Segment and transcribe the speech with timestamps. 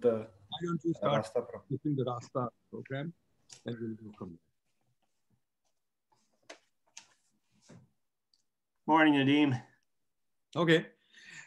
[0.00, 1.96] the Why don't you start Rasta program.
[1.96, 3.12] the Rasta program
[3.66, 4.50] and we'll go from there.
[8.86, 9.60] Morning, Nadeem.
[10.56, 10.86] Okay.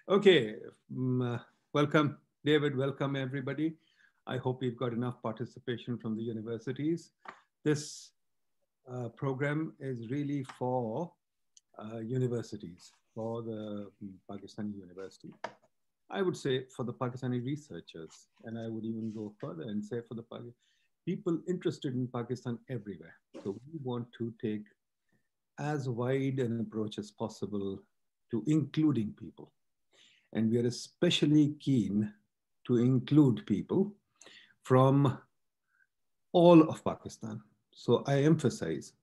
[0.07, 0.55] Okay.
[0.95, 1.39] Um, uh,
[1.73, 2.75] welcome, David.
[2.77, 3.75] Welcome, everybody.
[4.25, 7.11] I hope we've got enough participation from the universities.
[7.63, 8.11] This
[8.89, 11.11] uh, program is really for
[11.77, 15.33] uh, universities, for the um, Pakistani university.
[16.09, 20.01] I would say for the Pakistani researchers, and I would even go further and say
[20.07, 20.25] for the
[21.05, 23.15] people interested in Pakistan everywhere.
[23.43, 24.63] So we want to take
[25.59, 27.79] as wide an approach as possible
[28.31, 29.51] to including people.
[30.33, 32.11] And we are especially keen
[32.67, 33.93] to include people
[34.63, 35.17] from
[36.31, 37.41] all of Pakistan.
[37.71, 38.93] So I emphasize,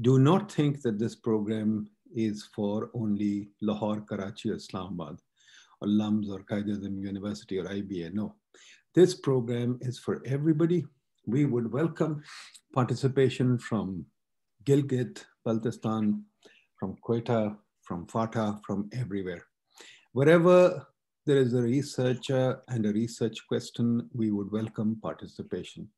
[0.00, 5.18] do not think that this program is for only Lahore, Karachi, or Islamabad
[5.82, 8.14] or LUMS or Quaid-e-Azam University or IBA.
[8.14, 8.34] No,
[8.94, 10.84] this program is for everybody.
[11.26, 12.22] We would welcome
[12.72, 14.06] participation from
[14.64, 16.22] Gilgit, Baltistan,
[16.78, 19.44] from Quetta, from FATA, from everywhere.
[20.12, 20.86] Wherever
[21.26, 25.88] there is a researcher and a research question, we would welcome participation.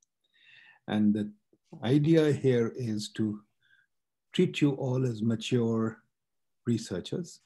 [0.88, 1.30] And the
[1.82, 3.40] idea here is to
[4.32, 5.98] treat you all as mature
[6.66, 7.40] researchers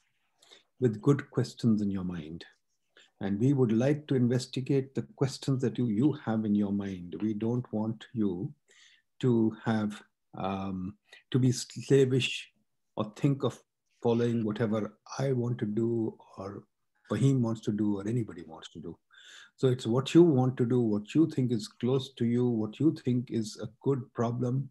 [0.79, 2.45] with good questions in your mind.
[3.21, 7.15] And we would like to investigate the questions that you, you have in your mind.
[7.21, 8.53] We don't want you
[9.19, 10.01] to have,
[10.37, 10.95] um,
[11.31, 12.49] to be slavish
[12.95, 13.59] or think of
[14.01, 16.63] following whatever I want to do or
[17.11, 18.97] Fahim wants to do or anybody wants to do.
[19.57, 22.79] So it's what you want to do, what you think is close to you, what
[22.79, 24.69] you think is a good problem,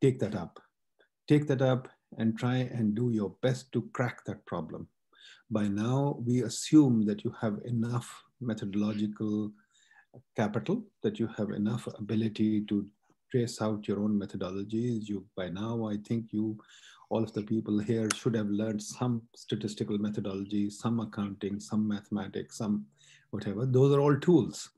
[0.00, 0.58] take that up.
[1.28, 4.88] Take that up and try and do your best to crack that problem
[5.50, 9.52] by now we assume that you have enough methodological
[10.36, 12.86] capital, that you have enough ability to
[13.30, 15.08] trace out your own methodologies.
[15.08, 16.56] You, by now, I think you,
[17.10, 22.58] all of the people here should have learned some statistical methodology, some accounting, some mathematics,
[22.58, 22.86] some
[23.30, 23.66] whatever.
[23.66, 24.70] Those are all tools.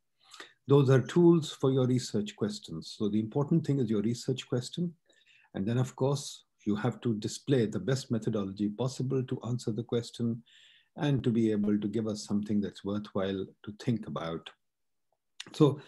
[0.69, 2.94] Those are tools for your research questions.
[2.98, 4.93] So the important thing is your research question.
[5.54, 9.84] And then of course, you have to display the best methodology possible to answer the
[9.84, 10.43] question
[10.97, 14.49] and to be able to give us something that's worthwhile to think about.
[15.53, 15.81] So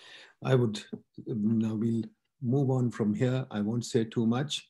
[0.45, 0.83] I would,
[1.27, 2.05] now we'll
[2.41, 3.47] move on from here.
[3.51, 4.69] I won't say too much.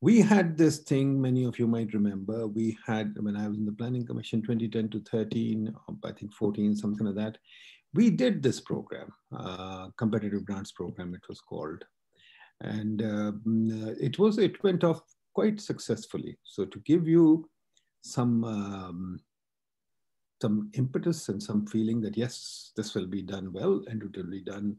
[0.00, 3.64] We had this thing, many of you might remember, we had, when I was in
[3.64, 5.74] the Planning Commission 2010 to 13,
[6.04, 7.38] I think 14, something like that,
[7.94, 11.82] we did this program, uh, competitive grants program it was called.
[12.60, 13.32] And uh,
[13.98, 15.00] it was, it went off
[15.34, 16.38] quite successfully.
[16.44, 17.48] So to give you
[18.02, 19.20] some um,
[20.42, 24.30] some impetus and some feeling that yes, this will be done well and it will
[24.30, 24.76] be done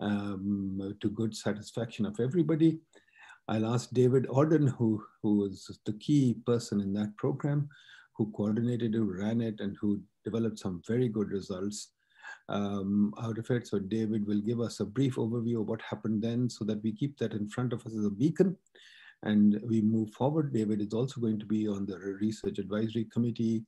[0.00, 2.80] um, to good satisfaction of everybody.
[3.48, 7.68] I'll ask David Orden, who, who was the key person in that program,
[8.14, 11.92] who coordinated, who ran it, and who developed some very good results
[12.48, 13.66] um, out of it.
[13.66, 16.92] So David will give us a brief overview of what happened then so that we
[16.92, 18.56] keep that in front of us as a beacon
[19.24, 20.52] and we move forward.
[20.52, 23.64] David is also going to be on the Research Advisory Committee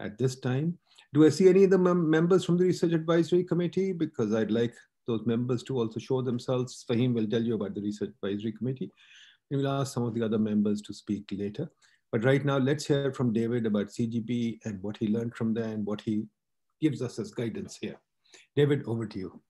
[0.00, 0.78] at this time.
[1.14, 3.92] Do I see any of the mem members from the Research Advisory Committee?
[3.92, 4.74] Because I'd like
[5.06, 6.84] those members to also show themselves.
[6.88, 8.90] Fahim will tell you about the Research Advisory Committee.
[9.50, 11.70] And we'll ask some of the other members to speak later.
[12.12, 15.64] But right now, let's hear from David about CGP and what he learned from there
[15.64, 16.24] and what he
[16.80, 17.96] gives us as guidance here.
[18.56, 19.42] David, over to you.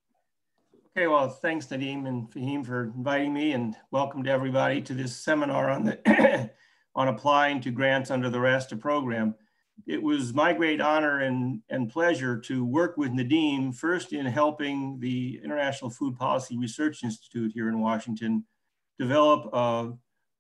[0.97, 5.17] Okay, well, thanks Nadeem and Fahim for inviting me and welcome to everybody to this
[5.17, 6.51] seminar on the
[6.97, 9.37] on applying to grants under the RASTA program.
[9.87, 14.99] It was my great honor and, and pleasure to work with Nadeem first in helping
[14.99, 18.45] the International Food Policy Research Institute here in Washington
[18.99, 19.93] develop a,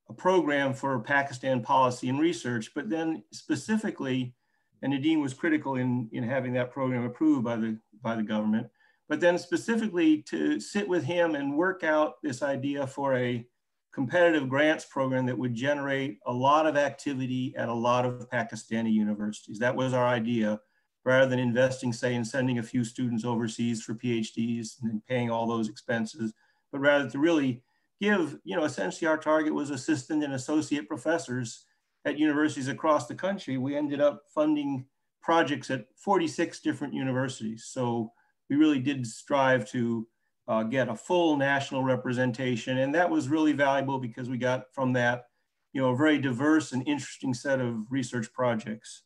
[0.08, 4.34] a program for Pakistan policy and research, but then specifically,
[4.82, 8.66] and Nadeem was critical in, in having that program approved by the, by the government,
[9.10, 13.44] but then specifically to sit with him and work out this idea for a
[13.92, 18.92] competitive grants program that would generate a lot of activity at a lot of Pakistani
[18.92, 19.58] universities.
[19.58, 20.60] That was our idea,
[21.04, 25.28] rather than investing, say, in sending a few students overseas for PhDs and then paying
[25.28, 26.32] all those expenses,
[26.70, 27.64] but rather to really
[28.00, 31.64] give, you know, essentially our target was assistant and associate professors
[32.04, 33.58] at universities across the country.
[33.58, 34.86] We ended up funding
[35.20, 37.64] projects at 46 different universities.
[37.66, 38.12] So
[38.50, 40.06] we really did strive to
[40.48, 42.78] uh, get a full national representation.
[42.78, 45.26] And that was really valuable because we got from that,
[45.72, 49.04] you know, a very diverse and interesting set of research projects.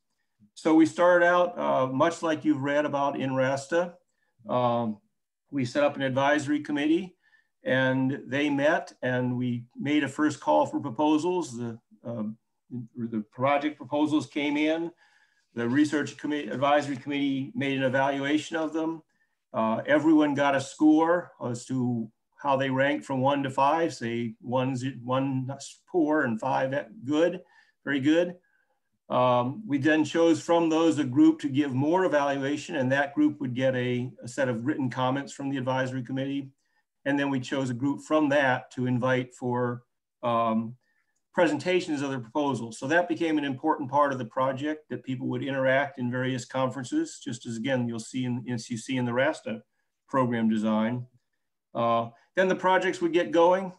[0.54, 3.92] So we started out uh, much like you've read about in RASTA.
[4.48, 4.98] Um,
[5.50, 7.14] we set up an advisory committee
[7.64, 11.58] and they met and we made a first call for proposals.
[11.58, 12.22] The, uh,
[12.96, 14.90] the project proposals came in.
[15.54, 19.02] The research committee, advisory committee made an evaluation of them.
[19.54, 24.34] Uh, everyone got a score as to how they rank from one to five, say
[24.42, 25.48] one's one
[25.90, 26.74] poor and five
[27.04, 27.40] good,
[27.84, 28.34] very good.
[29.08, 33.40] Um, we then chose from those a group to give more evaluation and that group
[33.40, 36.50] would get a, a, set of written comments from the advisory committee.
[37.04, 39.82] And then we chose a group from that to invite for
[40.22, 40.76] um,
[41.34, 42.78] presentations of their proposals.
[42.78, 46.44] So that became an important part of the project that people would interact in various
[46.44, 49.60] conferences, just as again, you'll see in, as you see in the RASTA
[50.08, 51.06] program design.
[51.74, 53.72] Uh, then the projects would get going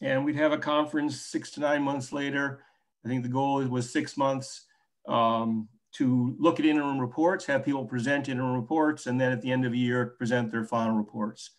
[0.00, 2.62] and we'd have a conference six to nine months later.
[3.04, 4.66] I think the goal was six months
[5.06, 9.52] um, to look at interim reports, have people present interim reports, and then at the
[9.52, 11.50] end of the year, present their final reports.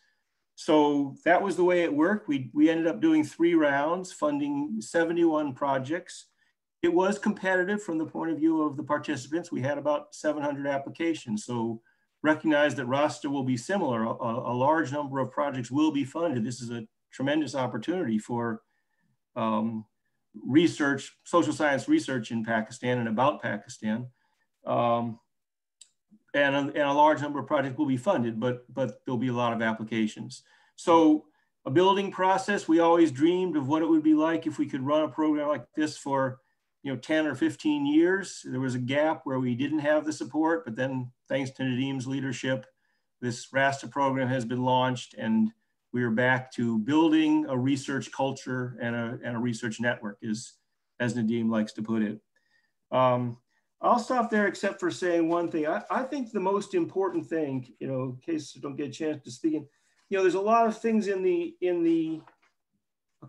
[0.61, 2.27] So that was the way it worked.
[2.27, 6.27] We, we ended up doing three rounds, funding 71 projects.
[6.83, 9.51] It was competitive from the point of view of the participants.
[9.51, 11.45] We had about 700 applications.
[11.45, 11.81] So
[12.21, 14.03] recognize that RASTA will be similar.
[14.03, 16.45] A, a, large number of projects will be funded.
[16.45, 18.61] This is a tremendous opportunity for
[19.35, 19.83] um,
[20.45, 24.05] research, social science research in Pakistan and about Pakistan.
[24.67, 25.19] Um,
[26.33, 29.27] and, a, and a large number of projects will be funded, but, but there'll be
[29.27, 30.43] a lot of applications.
[30.75, 31.25] So
[31.65, 34.81] a building process, we always dreamed of what it would be like if we could
[34.81, 36.39] run a program like this for
[36.83, 38.41] you know 10 or 15 years.
[38.43, 42.07] There was a gap where we didn't have the support, but then thanks to Nadeem's
[42.07, 42.65] leadership,
[43.21, 45.51] this RASTA program has been launched and
[45.93, 50.53] we are back to building a research culture and a, and a research network, is,
[50.99, 52.19] as Nadim likes to put it.
[52.91, 53.37] Um,
[53.81, 55.67] I'll stop there except for saying one thing.
[55.67, 58.91] I, I think the most important thing, you know, in case I don't get a
[58.91, 59.65] chance to speak, in,
[60.09, 62.21] you know, there's a lot of things in the in the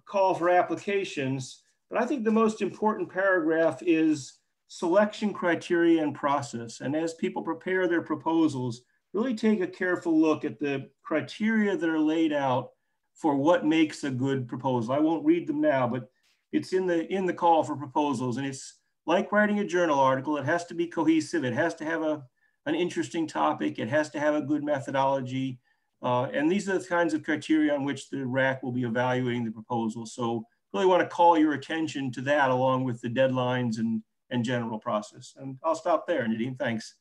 [0.04, 4.38] call for applications, but I think the most important paragraph is
[4.68, 6.80] selection criteria and process.
[6.80, 8.82] And as people prepare their proposals,
[9.12, 12.70] really take a careful look at the criteria that are laid out
[13.14, 14.94] for what makes a good proposal.
[14.94, 16.10] I won't read them now, but
[16.52, 20.36] it's in the in the call for proposals, and it's like writing a journal article,
[20.36, 21.44] it has to be cohesive.
[21.44, 22.22] It has to have a,
[22.66, 23.78] an interesting topic.
[23.78, 25.58] It has to have a good methodology.
[26.02, 29.44] Uh, and these are the kinds of criteria on which the RAC will be evaluating
[29.44, 30.06] the proposal.
[30.06, 34.44] So really want to call your attention to that along with the deadlines and, and
[34.44, 35.34] general process.
[35.36, 36.94] And I'll stop there, Nadeem, thanks.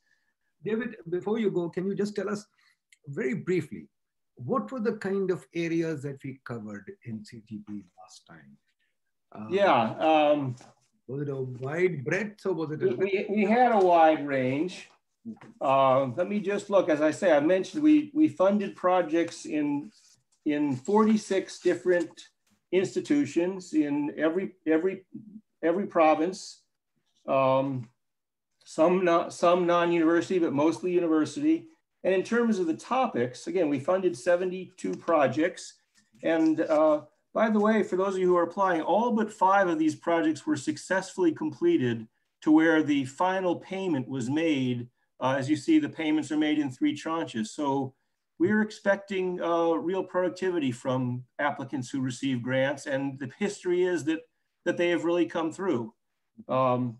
[0.64, 2.46] David, before you go, can you just tell us
[3.08, 3.88] very briefly,
[4.36, 8.56] what were the kind of areas that we covered in CGP last time?
[9.32, 10.56] Um, yeah, um,
[11.08, 12.82] was it a wide breadth or was it?
[12.82, 12.94] A...
[12.94, 14.88] We, we had a wide range.
[15.60, 19.90] Uh, let me just look, as I say, I mentioned we, we funded projects in,
[20.46, 22.28] in 46 different
[22.72, 25.04] institutions in every, every,
[25.62, 26.62] every province.
[27.28, 27.88] Um,
[28.64, 31.66] some, not, some non-university, but mostly university.
[32.04, 35.74] And in terms of the topics, again, we funded 72 projects
[36.22, 37.02] and uh,
[37.34, 39.94] by the way, for those of you who are applying, all but five of these
[39.94, 42.06] projects were successfully completed
[42.42, 44.88] to where the final payment was made.
[45.20, 47.48] Uh, as you see, the payments are made in three tranches.
[47.48, 47.94] So
[48.38, 52.86] we're expecting uh, real productivity from applicants who receive grants.
[52.86, 54.20] And the history is that,
[54.64, 55.94] that they have really come through.
[56.48, 56.98] Um,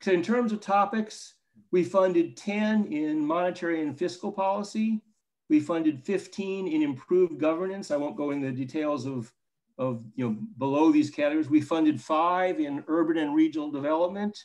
[0.00, 1.34] so in terms of topics,
[1.70, 5.00] we funded 10 in monetary and fiscal policy,
[5.48, 7.90] we funded 15 in improved governance.
[7.90, 9.32] I won't go into the details of,
[9.78, 11.50] of you know, below these categories.
[11.50, 14.38] We funded five in urban and regional development.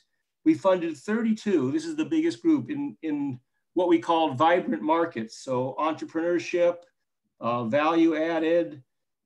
[0.46, 3.40] We funded 32, this is the biggest group, in, in
[3.74, 5.38] what we called vibrant markets.
[5.44, 6.78] So entrepreneurship,
[7.40, 8.82] uh, value added,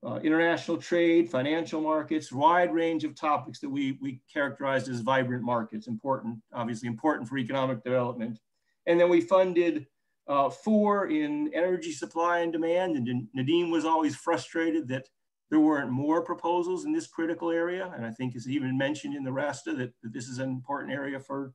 [0.05, 5.43] uh, international trade, financial markets, wide range of topics that we, we characterized as vibrant
[5.43, 8.37] markets, important, obviously important for economic development.
[8.85, 9.87] And then we funded
[10.27, 12.95] uh, four in energy supply and demand.
[12.95, 15.07] And Nadeem was always frustrated that
[15.49, 17.93] there weren't more proposals in this critical area.
[17.95, 20.93] And I think it's even mentioned in the RASTA that, that this is an important
[20.93, 21.53] area for,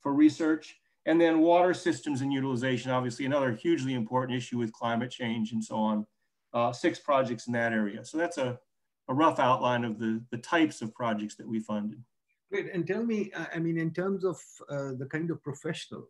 [0.00, 0.76] for research.
[1.06, 5.62] And then water systems and utilization, obviously another hugely important issue with climate change and
[5.62, 6.06] so on.
[6.54, 8.04] Uh, six projects in that area.
[8.04, 8.58] So that's a,
[9.08, 12.00] a rough outline of the, the types of projects that we funded.
[12.50, 14.40] Great, and tell me, I mean, in terms of
[14.70, 16.08] uh, the kind of professional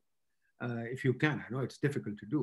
[0.64, 1.36] uh, if you can.
[1.44, 2.42] I know it's difficult to do,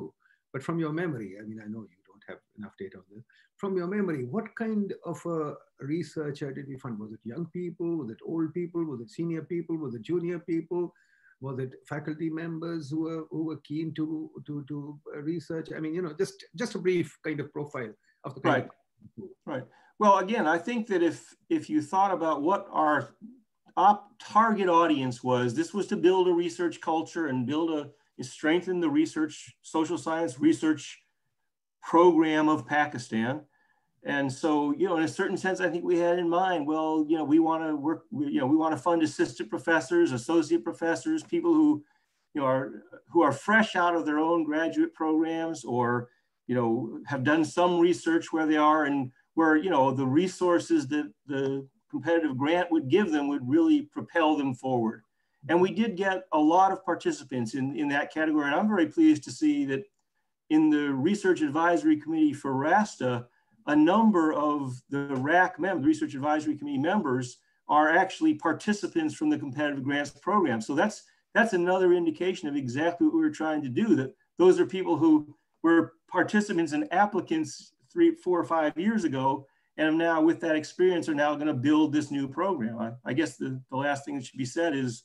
[0.52, 3.24] but from your memory, I mean, I know you don't have enough data on this.
[3.56, 6.98] From your memory, what kind of a researcher did we find?
[6.98, 7.98] Was it young people?
[7.98, 8.84] Was it old people?
[8.84, 9.76] Was it senior people?
[9.76, 10.92] Was it junior people?
[11.40, 15.68] Was it faculty members who were, who were keen to, to, to research?
[15.76, 17.92] I mean, you know, just, just a brief kind of profile
[18.24, 18.64] of the right.
[18.66, 19.64] Of right.
[19.98, 23.14] Well, again, I think that if, if you thought about what our
[23.76, 28.80] op target audience was, this was to build a research culture and build a, strengthen
[28.80, 31.00] the research, social science research
[31.82, 33.40] program of Pakistan.
[34.04, 37.04] And so, you know, in a certain sense, I think we had in mind, well,
[37.08, 40.64] you know, we want to work, you know, we want to fund assistant professors, associate
[40.64, 41.84] professors, people who,
[42.34, 46.08] you know, are who are fresh out of their own graduate programs or,
[46.48, 50.88] you know, have done some research where they are and where, you know, the resources
[50.88, 55.04] that the competitive grant would give them would really propel them forward.
[55.48, 58.46] And we did get a lot of participants in, in that category.
[58.46, 59.84] And I'm very pleased to see that
[60.50, 63.26] in the research advisory committee for RASTA,
[63.66, 69.38] a number of the RAC members, Research Advisory Committee members, are actually participants from the
[69.38, 70.60] competitive grants program.
[70.60, 73.94] So that's that's another indication of exactly what we were trying to do.
[73.96, 79.46] That those are people who were participants and applicants three, four, or five years ago,
[79.76, 82.78] and now with that experience are now going to build this new program.
[82.78, 85.04] I, I guess the, the last thing that should be said is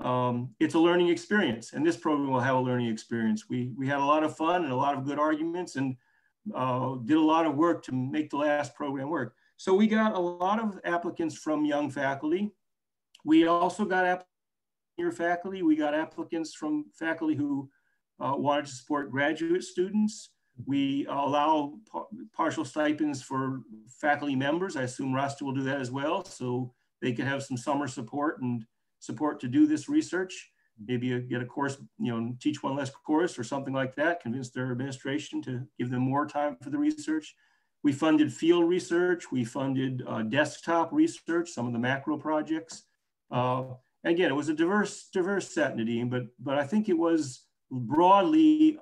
[0.00, 3.48] um, it's a learning experience, and this program will have a learning experience.
[3.48, 5.96] We we had a lot of fun and a lot of good arguments, and
[6.54, 9.34] uh, did a lot of work to make the last program work.
[9.56, 12.50] So we got a lot of applicants from young faculty.
[13.24, 14.24] We also got
[14.96, 15.62] your faculty.
[15.62, 17.68] We got applicants from faculty who
[18.20, 20.30] uh, wanted to support graduate students.
[20.66, 23.60] We allow par partial stipends for
[24.00, 24.76] faculty members.
[24.76, 26.24] I assume RASTA will do that as well.
[26.24, 28.64] So they can have some summer support and
[29.00, 30.50] support to do this research
[30.86, 34.50] maybe get a course, you know, teach one less course or something like that, convince
[34.50, 37.34] their administration to give them more time for the research.
[37.82, 39.30] We funded field research.
[39.30, 42.84] We funded uh, desktop research, some of the macro projects.
[43.30, 43.64] Uh,
[44.04, 48.78] again, it was a diverse, diverse set, Nadeem, but, but I think it was broadly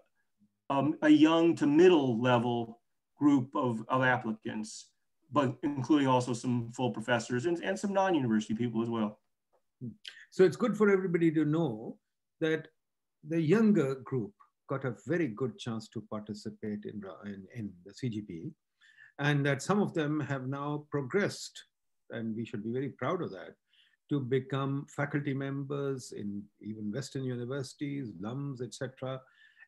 [0.71, 2.81] um, a young to middle level
[3.19, 4.89] group of, of applicants,
[5.33, 9.19] but including also some full professors and, and some non-university people as well.
[10.31, 11.99] So it's good for everybody to know
[12.41, 12.69] that
[13.27, 14.33] the younger group
[14.69, 18.53] got a very good chance to participate in, in, in the CGP
[19.19, 21.63] and that some of them have now progressed
[22.11, 23.55] and we should be very proud of that
[24.09, 29.21] to become faculty members in even Western universities, LUMS, etc.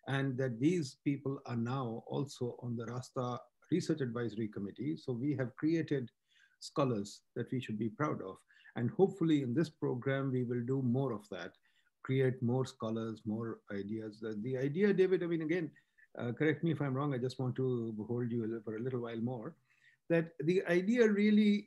[0.06, 3.38] And that these people are now also on the Rasta
[3.72, 4.96] Research Advisory Committee.
[4.96, 6.08] So we have created
[6.60, 8.36] scholars that we should be proud of.
[8.78, 11.50] And hopefully in this program, we will do more of that,
[12.04, 14.20] create more scholars, more ideas.
[14.20, 15.68] The, the idea, David, I mean, again,
[16.16, 19.00] uh, correct me if I'm wrong, I just want to hold you for a little
[19.00, 19.56] while more,
[20.11, 21.66] that the idea really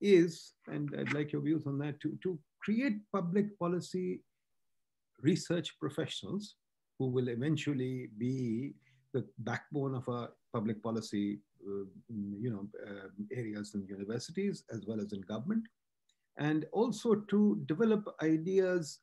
[0.00, 4.20] is, and I'd like your views on that, to, to create public policy
[5.20, 6.54] research professionals
[6.96, 8.74] who will eventually be
[9.14, 15.00] the backbone of our public policy, uh, you know, uh, areas in universities as well
[15.00, 15.64] as in government
[16.38, 19.00] and also to develop ideas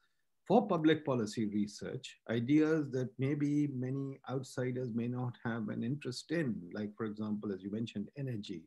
[0.47, 6.59] for public policy research, ideas that maybe many outsiders may not have an interest in,
[6.73, 8.63] like, for example, as you mentioned, energy,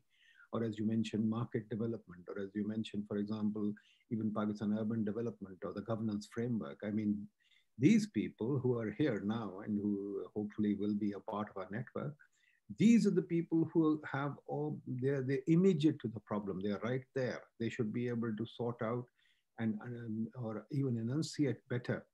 [0.53, 3.73] or as you mentioned, market development, or as you mentioned, for example,
[4.11, 6.79] even Pakistan urban development or the governance framework.
[6.85, 7.27] I mean,
[7.77, 11.67] these people who are here now and who hopefully will be a part of our
[11.69, 12.15] network
[12.77, 16.59] these are the people who have all they're, they're immediate to the problem.
[16.61, 17.41] They're right there.
[17.59, 19.05] They should be able to sort out
[19.59, 22.05] and um, or even enunciate better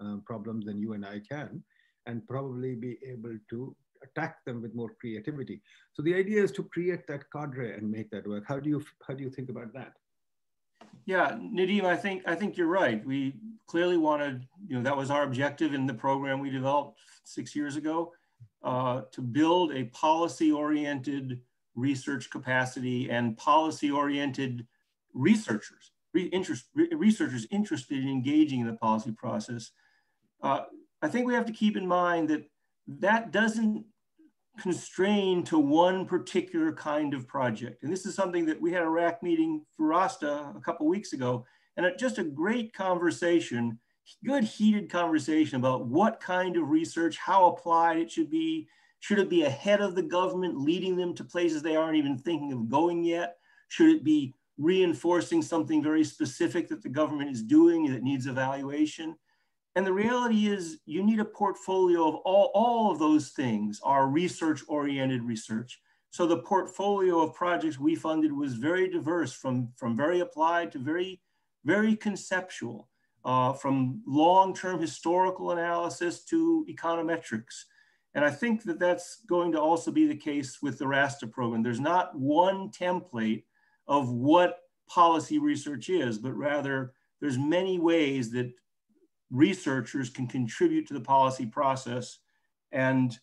[0.00, 1.62] uh, problems than you and i can
[2.06, 5.62] and probably be able to attack them with more creativity.
[5.92, 8.44] So the idea is to create that cadre and make that work.
[8.46, 9.92] How do you how do you think about that?
[11.06, 13.04] Yeah nadeem i think i think you're right.
[13.06, 13.34] We
[13.66, 17.76] clearly wanted you know that was our objective in the program we developed six years
[17.76, 18.12] ago
[18.62, 21.40] uh, to build a policy-oriented
[21.74, 24.66] research capacity and policy-oriented
[25.14, 29.72] researchers, re interest, re researchers interested in engaging in the policy process.
[30.42, 30.62] Uh,
[31.00, 32.44] I think we have to keep in mind that
[32.86, 33.84] that doesn't
[34.60, 37.82] constrain to one particular kind of project.
[37.82, 41.12] And this is something that we had a RAC meeting for RASTA a couple weeks
[41.12, 41.44] ago,
[41.76, 43.78] and just a great conversation
[44.24, 48.68] good heated conversation about what kind of research, how applied it should be.
[49.00, 52.52] Should it be ahead of the government, leading them to places they aren't even thinking
[52.52, 53.36] of going yet?
[53.68, 59.16] Should it be reinforcing something very specific that the government is doing that needs evaluation?
[59.74, 64.06] And the reality is you need a portfolio of all, all of those things are
[64.06, 65.80] research-oriented research.
[66.10, 70.78] So the portfolio of projects we funded was very diverse from, from very applied to
[70.78, 71.22] very,
[71.64, 72.90] very conceptual.
[73.24, 77.64] Uh, from long-term historical analysis to econometrics.
[78.14, 81.62] And I think that that's going to also be the case with the RASTA program.
[81.62, 83.44] There's not one template
[83.88, 88.52] of what policy research is, but rather there's many ways that
[89.30, 92.18] researchers can contribute to the policy process.
[92.70, 93.18] And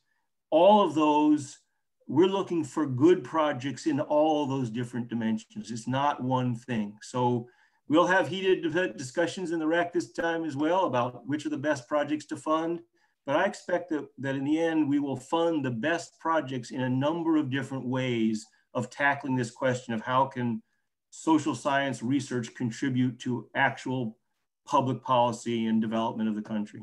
[0.50, 1.60] all of those,
[2.08, 5.70] we're looking for good projects in all those different dimensions.
[5.70, 6.98] It's not one thing.
[7.04, 7.48] So
[7.90, 11.58] we'll have heated discussions in the RAC this time as well about which are the
[11.58, 12.80] best projects to fund.
[13.26, 16.82] But I expect that, that in the end, we will fund the best projects in
[16.82, 20.62] a number of different ways of tackling this question of how can
[21.10, 24.18] social science research contribute to actual
[24.66, 26.82] public policy and development of the country.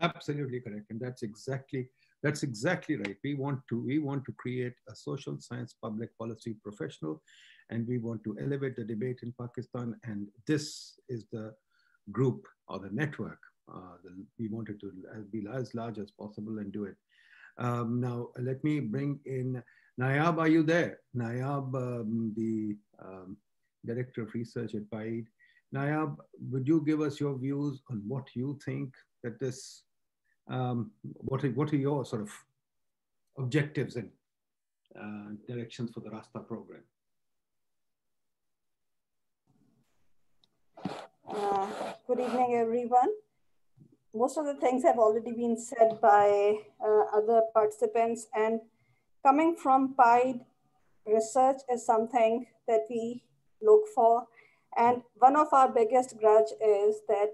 [0.00, 0.90] Absolutely correct.
[0.90, 1.88] And that's exactly
[2.22, 3.16] that's exactly right.
[3.24, 7.22] We want to we want to create a social science public policy professional
[7.70, 9.96] and we want to elevate the debate in Pakistan.
[10.04, 11.54] And this is the
[12.12, 13.38] group or the network.
[13.72, 14.92] Uh, the, we wanted to
[15.30, 16.96] be as large as possible and do it.
[17.58, 19.62] Um, now, let me bring in
[20.00, 20.38] Nayab.
[20.38, 20.98] Are you there?
[21.16, 23.36] Nayab, um, the um,
[23.86, 25.26] Director of Research at PIDE.
[25.74, 26.16] Nayab,
[26.50, 29.82] would you give us your views on what you think that this,
[30.48, 32.30] um, what, are, what are your sort of
[33.38, 34.10] objectives and
[35.00, 36.82] uh, directions for the RASTA program?
[41.32, 41.68] Uh,
[42.08, 43.08] good evening, everyone.
[44.12, 48.60] Most of the things have already been said by uh, other participants and
[49.24, 50.40] coming from PIDE,
[51.06, 53.22] research is something that we
[53.62, 54.26] look for.
[54.76, 57.30] And one of our biggest grudge is that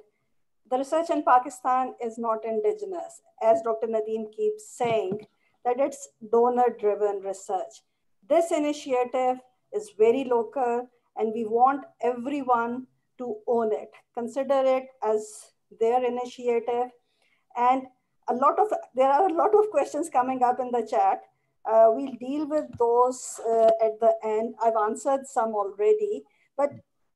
[0.71, 3.23] the research in Pakistan is not indigenous.
[3.43, 3.87] As Dr.
[3.87, 5.27] Nadeem keeps saying,
[5.65, 7.83] that it's donor-driven research.
[8.29, 9.39] This initiative
[9.75, 12.87] is very local and we want everyone
[13.19, 13.91] to own it.
[14.15, 16.91] Consider it as their initiative.
[17.57, 17.83] And
[18.29, 21.23] a lot of, there are a lot of questions coming up in the chat.
[21.71, 24.55] Uh, we'll deal with those uh, at the end.
[24.63, 26.23] I've answered some already,
[26.57, 26.71] but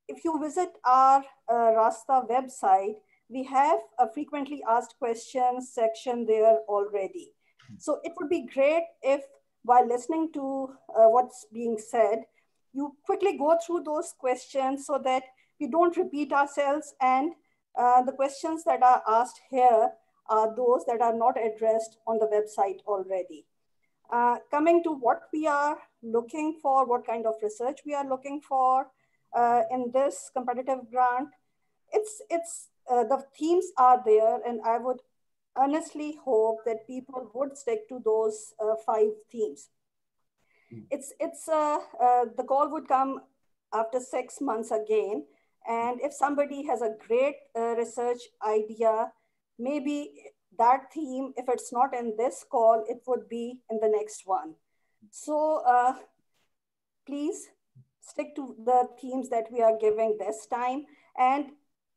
[0.07, 2.95] if you visit our uh, Rasta website,
[3.29, 7.31] we have a frequently asked questions section there already.
[7.77, 9.21] So it would be great if
[9.63, 12.23] while listening to uh, what's being said,
[12.73, 15.23] you quickly go through those questions so that
[15.61, 17.33] we don't repeat ourselves and
[17.79, 19.91] uh, the questions that are asked here
[20.27, 23.45] are those that are not addressed on the website already.
[24.11, 28.41] Uh, coming to what we are looking for, what kind of research we are looking
[28.41, 28.87] for
[29.35, 31.29] uh, in this competitive grant,
[31.93, 34.97] it's, it's uh, the themes are there and I would
[35.57, 39.69] earnestly hope that people would stick to those uh, five themes.
[40.73, 40.85] Mm.
[40.89, 41.79] It's, it's, uh,
[42.35, 43.21] the call would come
[43.73, 45.25] after six months again.
[45.67, 49.11] And if somebody has a great research idea,
[49.59, 50.11] maybe
[50.57, 54.55] that theme, if it's not in this call, it would be in the next one.
[55.09, 55.93] So uh,
[57.05, 57.49] please
[58.01, 60.85] stick to the themes that we are giving this time.
[61.17, 61.51] And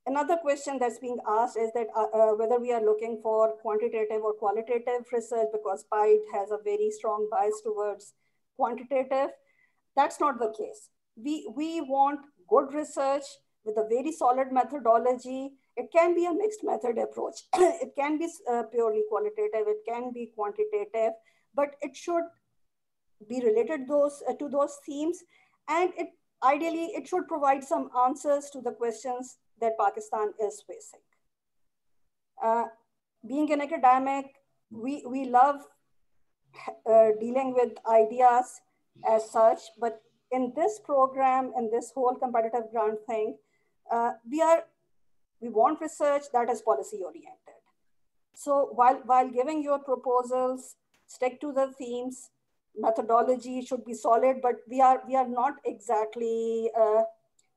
[0.07, 4.23] another question that's being asked is that uh, uh, whether we are looking for quantitative
[4.23, 8.15] or qualitative research because PIDE has a very strong bias towards
[8.57, 9.31] quantitative.
[9.97, 10.91] That's not the case.
[11.17, 13.25] We, we want good research
[13.65, 17.43] with a very solid methodology it can be a mixed method approach.
[17.55, 21.13] it can be uh, purely qualitative, it can be quantitative,
[21.55, 22.25] but it should
[23.29, 25.23] be related those uh, to those themes.
[25.69, 26.09] And it
[26.43, 31.01] ideally, it should provide some answers to the questions that Pakistan is facing.
[32.43, 32.65] Uh,
[33.27, 34.27] being an academic,
[34.71, 35.57] we, we love
[36.87, 38.61] uh, dealing with ideas
[39.09, 43.37] as such, but in this program, in this whole competitive grant thing,
[43.91, 44.65] uh, we are
[45.41, 47.61] we want research that is policy oriented.
[48.35, 52.31] So while, while giving your proposals, stick to the themes,
[52.77, 57.03] methodology should be solid, but we are, we are not exactly uh,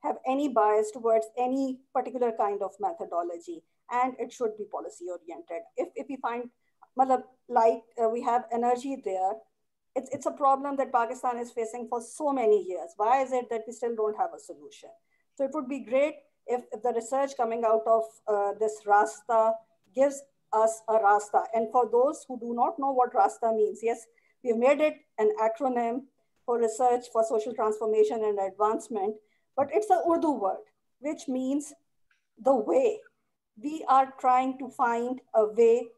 [0.03, 5.63] have any bias towards any particular kind of methodology and it should be policy oriented.
[5.75, 6.49] If, if we find,
[6.97, 9.33] like uh, we have energy there,
[9.95, 12.91] it's, it's a problem that Pakistan is facing for so many years.
[12.97, 14.89] Why is it that we still don't have a solution?
[15.37, 16.15] So it would be great
[16.47, 19.53] if, if the research coming out of uh, this RASTA
[19.93, 21.43] gives us a RASTA.
[21.53, 24.07] And for those who do not know what RASTA means, yes,
[24.43, 26.05] we've made it an acronym
[26.43, 29.15] for research for social transformation and advancement,
[29.55, 30.65] but it's an Urdu word,
[31.01, 31.71] which means
[32.43, 32.99] the way.
[33.61, 35.89] We are trying to find a way,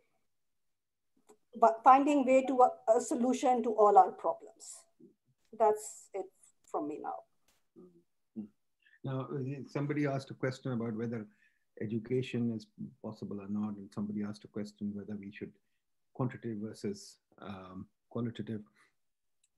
[1.83, 4.83] finding way to a, a solution to all our problems.
[5.57, 6.25] That's it
[6.69, 7.28] from me now.
[9.03, 9.27] Now,
[9.67, 11.25] somebody asked a question about whether
[11.81, 12.67] education is
[13.03, 13.77] possible or not.
[13.77, 15.51] And somebody asked a question whether we should
[16.13, 18.61] quantitative versus um, qualitative.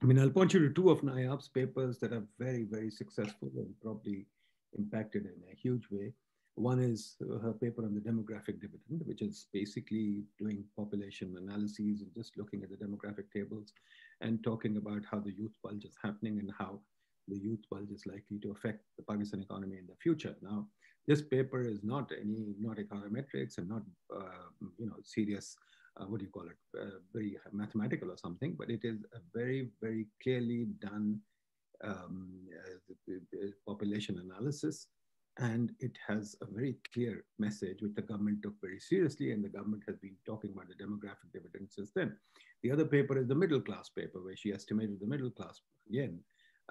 [0.01, 3.49] I mean, I'll point you to two of Nayab's papers that are very, very successful
[3.55, 4.25] and probably
[4.77, 6.13] impacted in a huge way.
[6.55, 12.13] One is her paper on the demographic dividend, which is basically doing population analyses and
[12.15, 13.73] just looking at the demographic tables
[14.19, 16.79] and talking about how the youth bulge is happening and how
[17.31, 20.35] the youth bulge is likely to affect the Pakistan economy in the future.
[20.41, 20.67] Now,
[21.07, 23.83] this paper is not any, not econometrics and not,
[24.15, 25.55] uh, you know, serious,
[25.97, 29.21] uh, what do you call it, uh, very mathematical or something, but it is a
[29.33, 31.19] very, very clearly done
[31.83, 32.29] um,
[32.61, 34.87] uh, population analysis.
[35.39, 39.55] And it has a very clear message, which the government took very seriously, and the
[39.57, 42.09] government has been talking about the demographic dividend since then.
[42.63, 46.19] The other paper is the middle class paper, where she estimated the middle class again,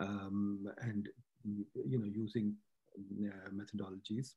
[0.01, 1.09] um, and
[1.45, 2.55] you know using
[2.99, 4.35] uh, methodologies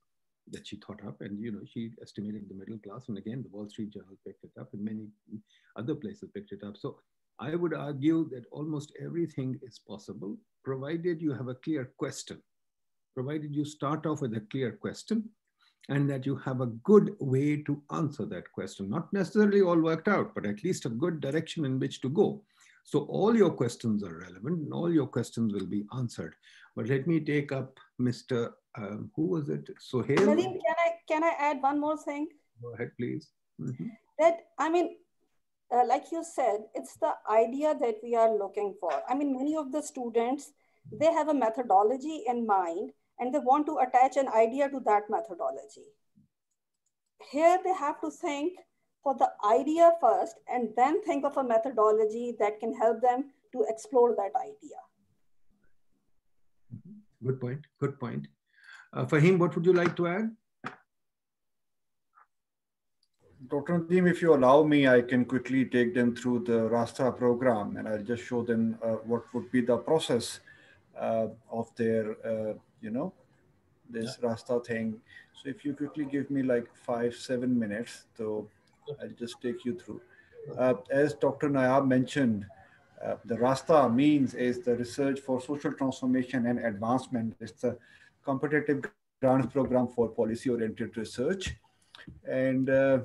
[0.51, 1.21] that she thought up.
[1.21, 3.07] And you know she estimated the middle class.
[3.07, 5.07] And again the wall street journal picked it up and many
[5.75, 6.75] other places picked it up.
[6.77, 6.97] So
[7.39, 12.41] i would argue that almost everything is possible provided you have a clear question
[13.15, 15.23] provided you start off with a clear question
[15.89, 18.89] and that you have a good way to answer that question.
[18.89, 22.43] Not necessarily all worked out but at least a good direction in which to go
[22.83, 26.35] so all your questions are relevant and all your questions will be answered.
[26.75, 28.53] But let me take up Mr.
[28.75, 29.69] Um, who was it?
[29.79, 30.17] Sohail?
[30.17, 32.27] Nadeem, can I, can I add one more thing?
[32.61, 33.31] Go ahead, please.
[33.59, 33.89] Mm -hmm.
[34.19, 34.97] That, I mean,
[35.73, 38.93] uh, like you said, it's the idea that we are looking for.
[39.09, 40.51] I mean, many of the students,
[40.99, 45.09] they have a methodology in mind and they want to attach an idea to that
[45.09, 45.87] methodology.
[47.31, 48.59] Here they have to think
[49.03, 53.65] for the idea first and then think of a methodology that can help them to
[53.67, 54.79] explore that idea.
[57.23, 57.65] Good point.
[57.79, 58.27] Good point.
[58.93, 60.31] Uh, Fahim, what would you like to add?
[63.49, 63.79] Dr.
[63.79, 67.87] Nadeem, if you allow me, I can quickly take them through the RASTA program and
[67.87, 70.39] I'll just show them uh, what would be the process
[70.97, 73.13] uh, of their, uh, you know,
[73.89, 74.29] this yeah.
[74.29, 75.01] RASTA thing.
[75.41, 78.47] So if you quickly give me like five, seven minutes, so
[79.01, 80.01] I'll just take you through.
[80.57, 81.49] Uh, as Dr.
[81.49, 82.45] Nayab mentioned,
[83.03, 87.35] uh, the RASTA means is the Research for Social Transformation and Advancement.
[87.39, 87.75] It's a
[88.23, 88.85] competitive
[89.21, 91.55] grants program for policy-oriented research.
[92.29, 92.99] And uh,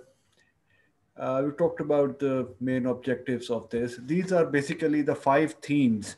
[1.16, 3.98] uh, we talked about the main objectives of this.
[4.04, 6.16] These are basically the five themes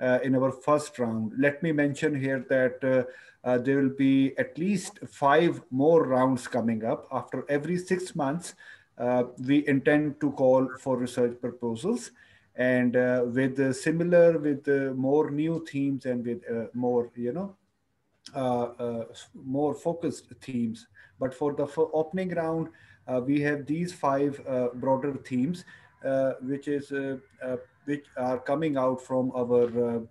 [0.00, 1.32] uh, in our first round.
[1.38, 3.06] Let me mention here that
[3.44, 8.54] uh, there will be at least five more rounds coming up after every six months
[8.98, 12.10] Uh, we intend to call for research proposals
[12.56, 17.32] and uh, with uh, similar with uh, more new themes and with uh, more you
[17.32, 17.54] know
[19.34, 20.88] more focused themes
[21.20, 22.68] but for the for opening round
[23.24, 24.40] we have these five
[24.74, 25.64] broader themes
[26.42, 26.92] which is
[27.84, 30.02] which are coming out from our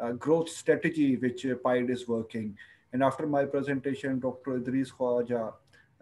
[0.00, 2.56] uh, growth strategy which uh, PIDE is working.
[2.92, 4.58] And after my presentation, Dr.
[4.58, 5.52] Idrees Khawaja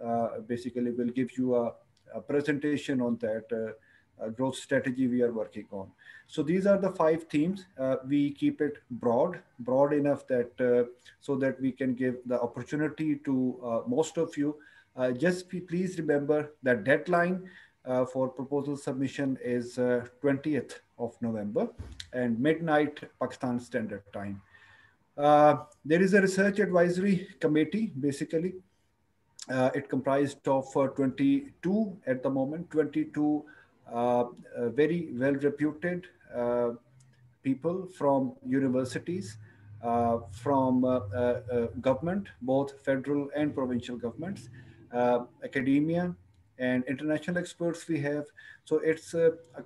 [0.04, 1.72] uh, basically will give you a
[2.14, 5.90] a presentation on that uh, uh, growth strategy we are working on.
[6.26, 7.66] So these are the five themes.
[7.78, 10.50] Uh, we keep it broad, broad enough that
[11.20, 14.56] so that we can give the opportunity to most of you.
[15.16, 17.48] just please remember that deadline
[17.88, 21.68] uh, for proposal submission is uh, 20th of November
[22.12, 24.42] and midnight Pakistan Standard Time.
[25.16, 28.54] Uh, there is a research advisory committee, basically,
[29.50, 33.44] uh, it comprised of uh, 22 at the moment, 22
[33.92, 34.24] uh,
[34.68, 36.06] very well reputed
[37.42, 39.38] people from universities,
[40.32, 40.82] from
[41.80, 44.50] government, both federal and provincial governments,
[45.42, 46.14] academia,
[46.58, 48.26] and international experts we have.
[48.64, 49.14] So it's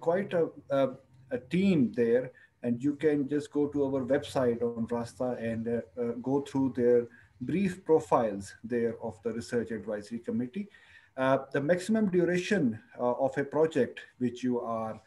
[0.01, 0.91] quite a, a,
[1.33, 2.31] a, team there,
[2.63, 6.75] and you can just go to our website on Rasta and uh, uh, go through
[6.77, 7.09] their
[7.43, 10.69] brief profiles there of the Research Advisory Committee.
[11.17, 15.01] Uh, the maximum duration uh, of a project which you are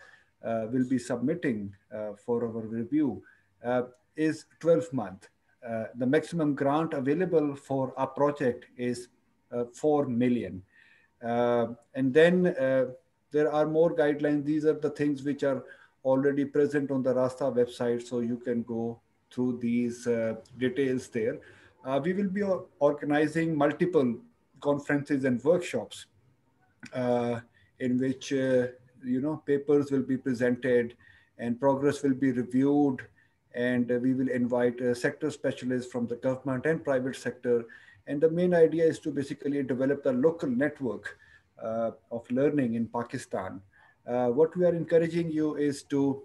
[0.43, 3.24] uh, will be submitting uh, for our review
[3.63, 3.84] uh,
[4.15, 5.30] is 12 month.
[5.67, 9.08] Uh, the maximum grant available for a project is
[9.74, 10.62] 4 million.
[11.21, 12.43] and then
[13.32, 14.45] there are more guidelines.
[14.45, 15.63] These are the things which are
[16.04, 19.00] already present on the RASTA website, so you can go
[19.32, 20.08] through these
[20.58, 21.39] details there
[21.86, 22.43] uh, we will be
[22.80, 24.15] organizing multiple
[24.60, 26.08] conferences and workshops
[26.93, 27.39] uh,
[27.80, 28.67] in which uh,
[29.04, 30.95] you know papers will be presented
[31.38, 33.02] and progress will be reviewed
[33.54, 37.65] and we will invite uh, sector specialists from the government and private sector
[38.08, 41.17] And the main idea is to basically develop the local network
[41.62, 43.62] uh, of learning in Pakistan.
[44.08, 46.21] Uh, what we are encouraging you is to,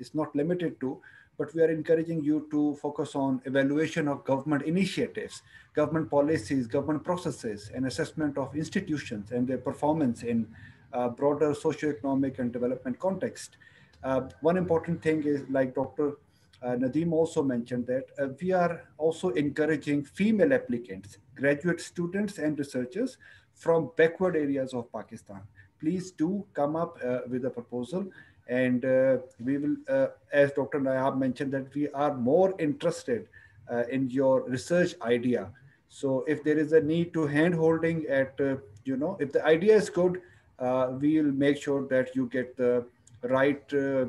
[0.00, 1.00] it's not limited to,
[1.38, 5.42] but we are encouraging you to focus on evaluation of government initiatives,
[5.74, 10.46] government policies, government processes, and assessment of institutions and their performance in
[10.92, 13.56] uh, broader socioeconomic and development context.
[14.02, 16.18] Uh, one important thing is like Dr.
[16.62, 22.58] Uh, Nadeem also mentioned that uh, we are also encouraging female applicants, graduate students and
[22.58, 23.18] researchers
[23.54, 25.40] from backward areas of Pakistan.
[25.78, 28.06] Please do come up uh, with a proposal
[28.48, 30.80] and uh, we will, uh, as Dr.
[30.80, 33.26] Nayab mentioned, that we are more interested
[33.70, 35.50] uh, in your research idea.
[35.88, 39.44] So if there is a need to hand holding at, uh, you know, if the
[39.44, 40.20] idea is good,
[40.58, 42.84] uh, we will make sure that you get the
[43.22, 44.06] right uh,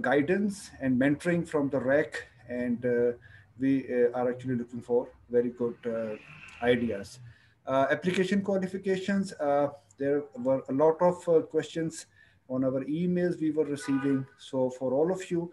[0.00, 2.84] guidance and mentoring from the RAC and
[3.58, 5.76] we are actually looking for very good
[6.62, 7.20] ideas.
[7.66, 9.32] Application qualifications,
[9.98, 12.06] there were a lot of questions
[12.48, 14.26] on our emails we were receiving.
[14.38, 15.50] So for all of you,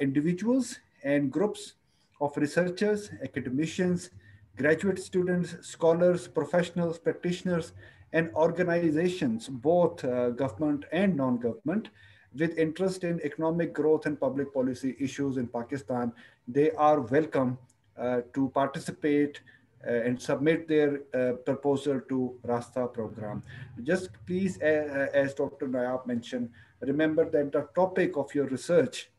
[0.00, 1.74] individuals and groups
[2.20, 4.10] of researchers, academicians,
[4.56, 7.72] graduate students, scholars, professionals, practitioners,
[8.12, 11.90] and organizations, both uh, government and non-government,
[12.34, 16.12] with interest in economic growth and public policy issues in Pakistan,
[16.46, 17.58] they are welcome
[17.98, 23.42] uh, to participate uh, and submit their uh, proposal to Rasta program.
[23.82, 25.68] Just please, uh, as Dr.
[25.68, 29.10] Nayab mentioned, remember that the topic of your research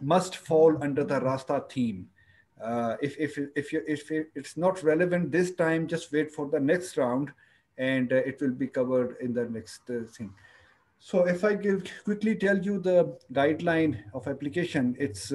[0.00, 2.08] must fall under the Rasta theme.
[2.62, 6.60] Uh, if, if, if, you, if it's not relevant this time, just wait for the
[6.60, 7.32] next round
[7.78, 10.32] and uh, it will be covered in the next uh, thing.
[11.00, 15.32] So if I give, quickly tell you the guideline of application, it's,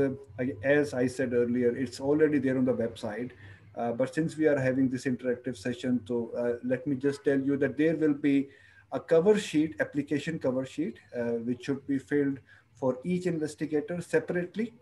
[0.64, 3.32] as I said earlier, it's already there on the website.
[3.78, 7.40] Uh, but since we are having this interactive session, so uh, let me just tell
[7.40, 8.50] you that there will be
[8.92, 12.40] a cover sheet, application cover sheet, uh, which should be filled
[12.74, 14.74] for each investigator separately.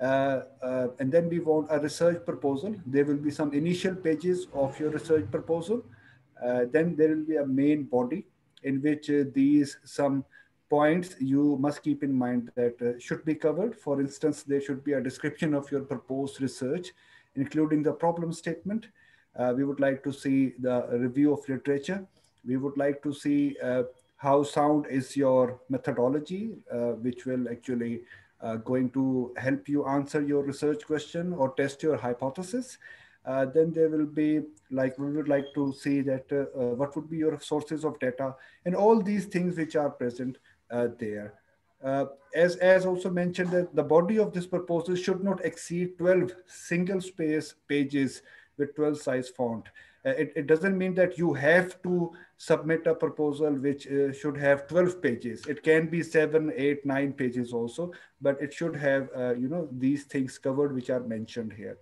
[0.00, 2.74] Uh, uh, and then we want a research proposal.
[2.86, 5.84] There will be some initial pages of your research proposal.
[6.72, 8.26] then there will be a main body
[8.62, 10.24] in which these some
[10.70, 13.74] points you must keep in mind that should be covered.
[13.74, 16.92] For instance, there should be a description of your proposed research
[17.38, 18.88] including the problem statement.
[19.38, 22.04] Uh, we would like to see the review of literature.
[22.44, 23.84] We would like to see uh,
[24.16, 28.02] how sound is your methodology, uh, which will actually
[28.40, 32.78] uh, going to help you answer your research question or test your hypothesis.
[33.24, 37.10] Uh, then there will be like we would like to see that uh, what would
[37.10, 40.38] be your sources of data and all these things which are present
[40.98, 41.34] there.
[41.82, 46.32] Uh, as, as also mentioned, that the body of this proposal should not exceed 12
[46.46, 48.22] single space pages
[48.56, 49.68] with 12 size font.
[50.04, 54.36] Uh, it, it, doesn't mean that you have to submit a proposal which uh, should
[54.36, 55.46] have 12 pages.
[55.46, 59.68] It can be seven, eight, nine pages also, but it should have, uh, you know,
[59.72, 61.78] these things covered which are mentioned here.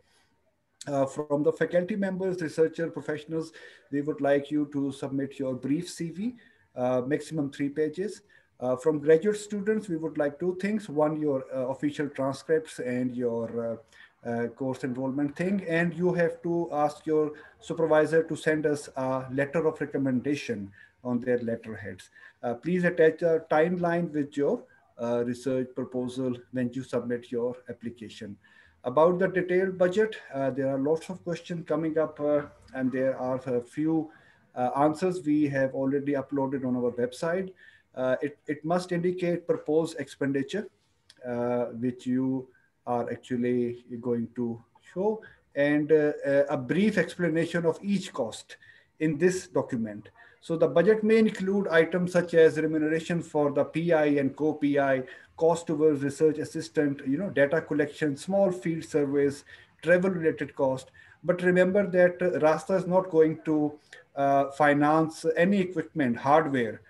[0.87, 3.53] Uh, from the faculty members, researcher, professionals,
[3.91, 6.37] we would like you to submit your brief CV,
[6.75, 8.23] uh, maximum three pages.
[8.59, 10.89] Uh, from graduate students, we would like two things.
[10.89, 13.81] One, your uh, official transcripts and your
[14.25, 15.63] uh, uh, course enrollment thing.
[15.69, 20.73] And you have to ask your supervisor to send us a letter of recommendation
[21.05, 22.09] on their letterheads.
[22.43, 24.63] Uh, please attach a timeline with your
[25.01, 28.37] uh, research proposal when you submit your application.
[28.85, 32.21] About the detailed budget, there are lots of questions coming up
[32.73, 34.11] and there are a few
[34.77, 37.51] answers we have already uploaded on our website.
[37.97, 40.69] Uh, it, it must indicate proposed expenditure,
[41.27, 42.47] uh, which you
[42.87, 45.21] are actually going to show,
[45.55, 46.13] and uh,
[46.51, 48.57] a brief explanation of each cost
[49.01, 50.11] in this document.
[50.41, 55.03] So the budget may include items such as remuneration for the PI and co-PI,
[55.37, 59.45] cost towards research assistant, you know, data collection, small field surveys,
[59.83, 60.91] travel related cost.
[61.25, 63.79] But remember that Rasta is not going to
[64.15, 66.81] uh, finance any equipment, hardware,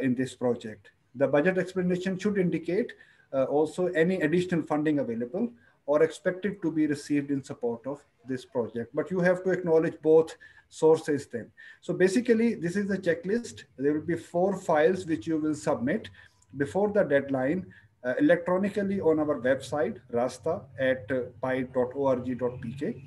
[0.00, 0.90] in this project.
[1.14, 2.92] The budget explanation should indicate
[3.32, 5.50] uh, also any additional funding available
[5.86, 8.94] or expected to be received in support of this project.
[8.94, 10.36] But you have to acknowledge both
[10.68, 11.50] sources then.
[11.80, 13.64] So basically, this is the checklist.
[13.76, 16.08] There will be four files which you will submit
[16.56, 17.66] before the deadline
[18.04, 23.02] uh, electronically on our website, rasta at uh, pide.org.pk.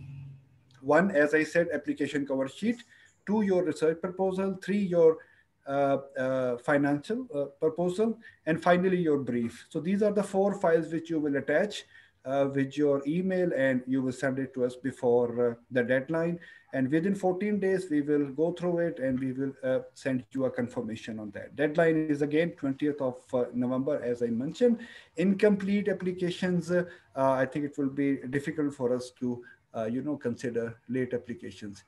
[0.82, 2.84] One, as I said, application cover sheet.
[3.26, 4.60] Two, your research proposal.
[4.62, 5.33] Three, your uh, uh,
[5.66, 9.66] financial uh, proposal, and finally your brief.
[9.70, 11.84] So these are the four files which you will attach
[12.26, 16.40] uh, with your email and you will send it to us before uh, the deadline.
[16.74, 20.46] And within 14 days, we will go through it and we will uh, send you
[20.46, 21.56] a confirmation on that.
[21.56, 24.80] Deadline is again 20th of uh, November, as I mentioned.
[25.18, 29.44] Incomplete applications, uh, I think it will be difficult for us to,
[29.76, 31.84] uh, you know, consider late applications.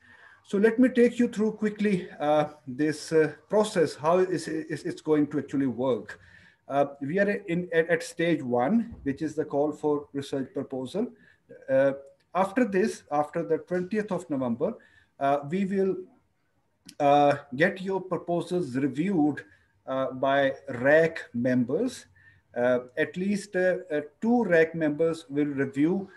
[0.48, 2.08] So let me take you through quickly
[2.68, 3.12] this
[3.48, 6.20] process, how is, is it's going to actually work.
[6.68, 11.08] Uh, we are in at, at, stage one, which is the call for research proposal.
[11.68, 11.92] Uh,
[12.34, 14.74] after this, after the 20th of November,
[15.18, 15.96] uh, we will
[17.00, 19.44] uh, get your proposals reviewed
[19.88, 22.06] uh, by RAC members.
[22.56, 26.08] Uh, at least two RAC members will review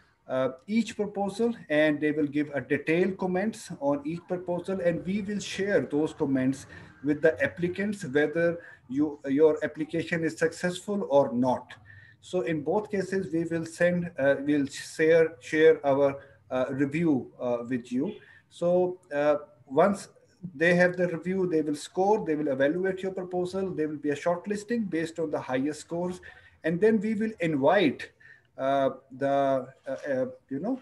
[0.67, 5.39] each proposal and they will give a detailed comments on each proposal and we will
[5.39, 6.67] share those comments
[7.03, 11.73] with the applicants whether you, your application is successful or not.
[12.21, 16.19] So in both cases, we will send, uh, we'll share, share our
[16.51, 18.15] uh, review uh, with you.
[18.49, 20.09] So uh, once
[20.55, 23.69] they have the review, they will score, they will evaluate your proposal.
[23.69, 26.19] There will be a shortlisting based on the highest scores.
[26.63, 28.18] And then we will invite uh,
[28.59, 30.81] the, uh, you know,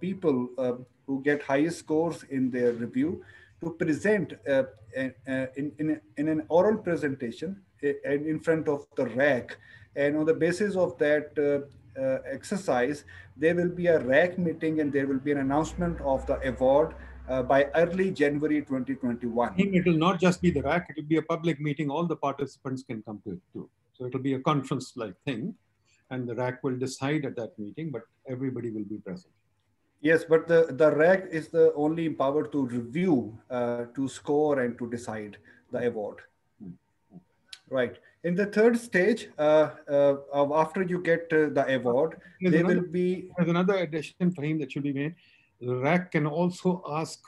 [0.00, 0.48] people
[1.06, 3.22] who get highest scores in their review
[3.60, 9.56] to present uh, in, in, in an oral presentation and in front of the RAC.
[9.96, 13.04] And on the basis of that uh, uh, exercise,
[13.36, 16.94] there will be a RAC meeting and there will be an announcement of the award
[17.28, 19.54] uh, by early January 2021.
[19.56, 21.90] It will not just be the RAC, it will be a public meeting.
[21.90, 23.68] All the participants can come to it too.
[23.94, 25.54] So it will be a conference like thing
[26.10, 29.32] and the RAC will decide at that meeting, but everybody will be present.
[30.00, 34.78] Yes, but the, the RAC is the only empowered to review, uh, to score, and
[34.78, 35.38] to decide
[35.72, 36.18] the award.
[37.68, 37.96] Right.
[38.24, 40.16] In the third stage, uh, uh,
[40.54, 43.30] after you get uh, the award, there's there another, will be.
[43.36, 45.14] There's another addition for him that should be made.
[45.60, 47.20] The RAC can also ask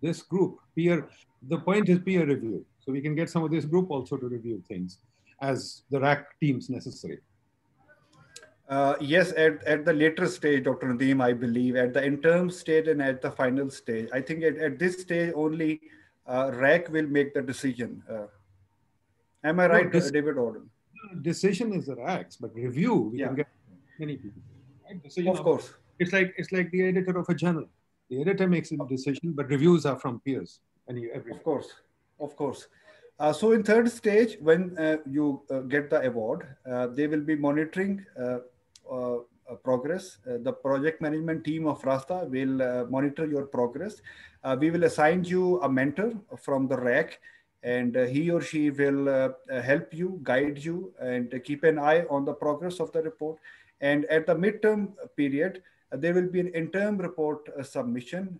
[0.00, 1.08] this group, peer,
[1.48, 2.66] the point is peer review.
[2.80, 4.98] So we can get some of this group also to review things
[5.40, 7.20] as the RAC teams necessary.
[8.68, 10.94] Uh, yes, at, at the later stage, Dr.
[10.94, 14.08] Nadeem, I believe, at the interim stage and at the final stage.
[14.12, 15.80] I think at, at this stage, only
[16.26, 18.02] uh, RAC will make the decision.
[18.10, 18.26] Uh,
[19.44, 20.70] am I right, no, this, David Orden?
[21.20, 23.26] Decision is the RAC's, but review, we yeah.
[23.26, 23.48] can get
[23.98, 24.40] many people.
[24.84, 25.02] Right?
[25.02, 25.74] Decision of, of course.
[25.98, 27.66] It's like, it's like the editor of a journal.
[28.08, 30.60] The editor makes a decision, but reviews are from peers.
[30.88, 30.98] And
[31.30, 31.68] of course,
[32.20, 32.68] of course.
[33.18, 37.20] Uh, so in third stage, when uh, you uh, get the award, uh, they will
[37.20, 38.38] be monitoring uh,
[38.90, 39.18] Uh,
[39.50, 40.18] uh, progress.
[40.24, 44.00] Uh, the project management team of Rasta will monitor your progress.
[44.60, 47.18] we will assign you a mentor from the RAC
[47.64, 52.04] and uh, he or she will uh, help you, guide you, and keep an eye
[52.08, 53.38] on the progress of the report.
[53.80, 58.38] And at the midterm period, uh, there will be an interim report submission,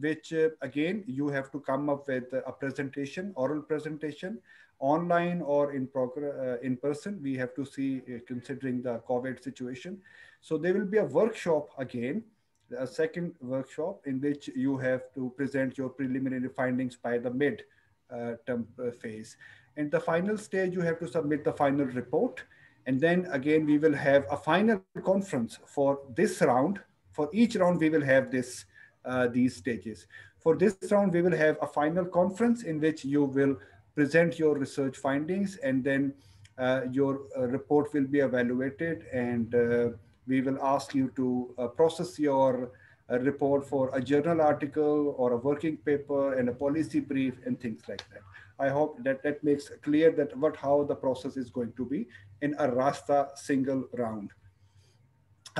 [0.00, 4.40] which again, you have to come up with a presentation, oral presentation
[4.80, 7.20] online or in, uh, in person.
[7.22, 10.00] We have to see uh, considering the COVID situation.
[10.40, 12.24] So there will be a workshop again,
[12.76, 17.62] a second workshop in which you have to present your preliminary findings by the mid
[18.10, 19.36] uh, term uh, phase.
[19.76, 22.42] And the final stage, you have to submit the final report.
[22.86, 26.80] And then again, we will have a final conference for this round.
[27.12, 28.64] For each round, we will have this
[29.04, 30.06] uh, these stages.
[30.38, 33.56] For this round, we will have a final conference in which you will
[34.00, 36.14] present your research findings and then
[36.56, 39.88] uh, your uh, report will be evaluated and uh,
[40.26, 41.26] we will ask you to
[41.58, 42.70] uh, process your
[43.10, 47.60] uh, report for a journal article or a working paper and a policy brief and
[47.60, 48.22] things like that.
[48.58, 52.06] I hope that that makes clear that what how the process is going to be
[52.40, 54.30] in a RASTA single round.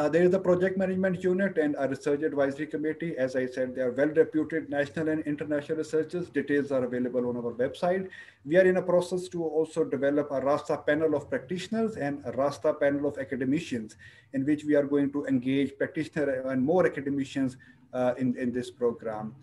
[0.01, 3.15] Uh, there is a project management unit and a research advisory committee.
[3.19, 6.31] As I said, they are well-reputed national and international researchers.
[6.31, 8.09] Details are available on our website.
[8.47, 12.33] We are in a process to also develop a RASTA panel of practitioners and a
[12.33, 13.97] RASTA panel of academicians
[14.33, 17.59] in which we are going to engage practitioners and more academicians
[17.93, 19.35] uh, in, in this program.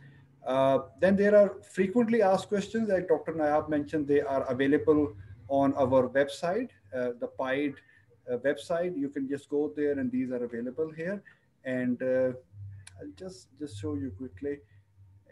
[0.43, 3.33] Uh, then there are frequently asked questions like Dr.
[3.33, 5.13] Nayab mentioned, they are available
[5.49, 7.75] on our website, uh, the PIDE
[8.35, 8.97] website.
[8.97, 11.23] You can just go there and these are available here.
[11.63, 12.31] And uh,
[12.99, 14.59] I'll just, just show you quickly.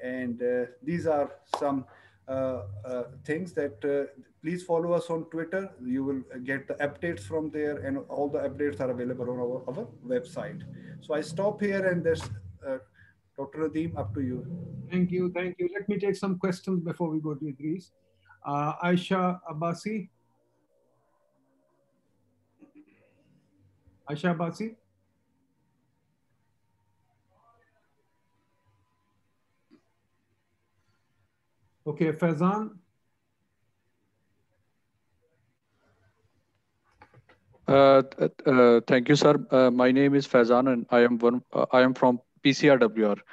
[0.03, 1.85] And uh, these are some
[2.27, 5.71] uh, uh, things that uh, please follow us on Twitter.
[5.83, 9.63] You will get the updates from there and all the updates are available on our,
[9.67, 10.63] our website.
[11.01, 12.23] So I stop here and there's
[13.37, 13.67] Dr.
[13.67, 14.45] Nadeem, up to you.
[14.89, 15.69] Thank you, thank you.
[15.73, 17.91] Let me take some questions before we go to Idrees.
[18.45, 20.09] Uh, Aisha Abbasi.
[24.07, 24.69] Asha Basi
[31.85, 32.69] okay Faizan
[37.67, 39.37] thank you sir
[39.73, 41.41] my name is Faizan and I am one
[41.73, 43.23] I am from PCRWR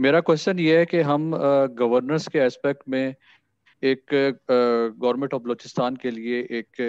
[0.00, 3.14] मेरा question ये है कि हम uh, governance के aspect में
[3.82, 6.82] एक government of Balochistan के लिए एक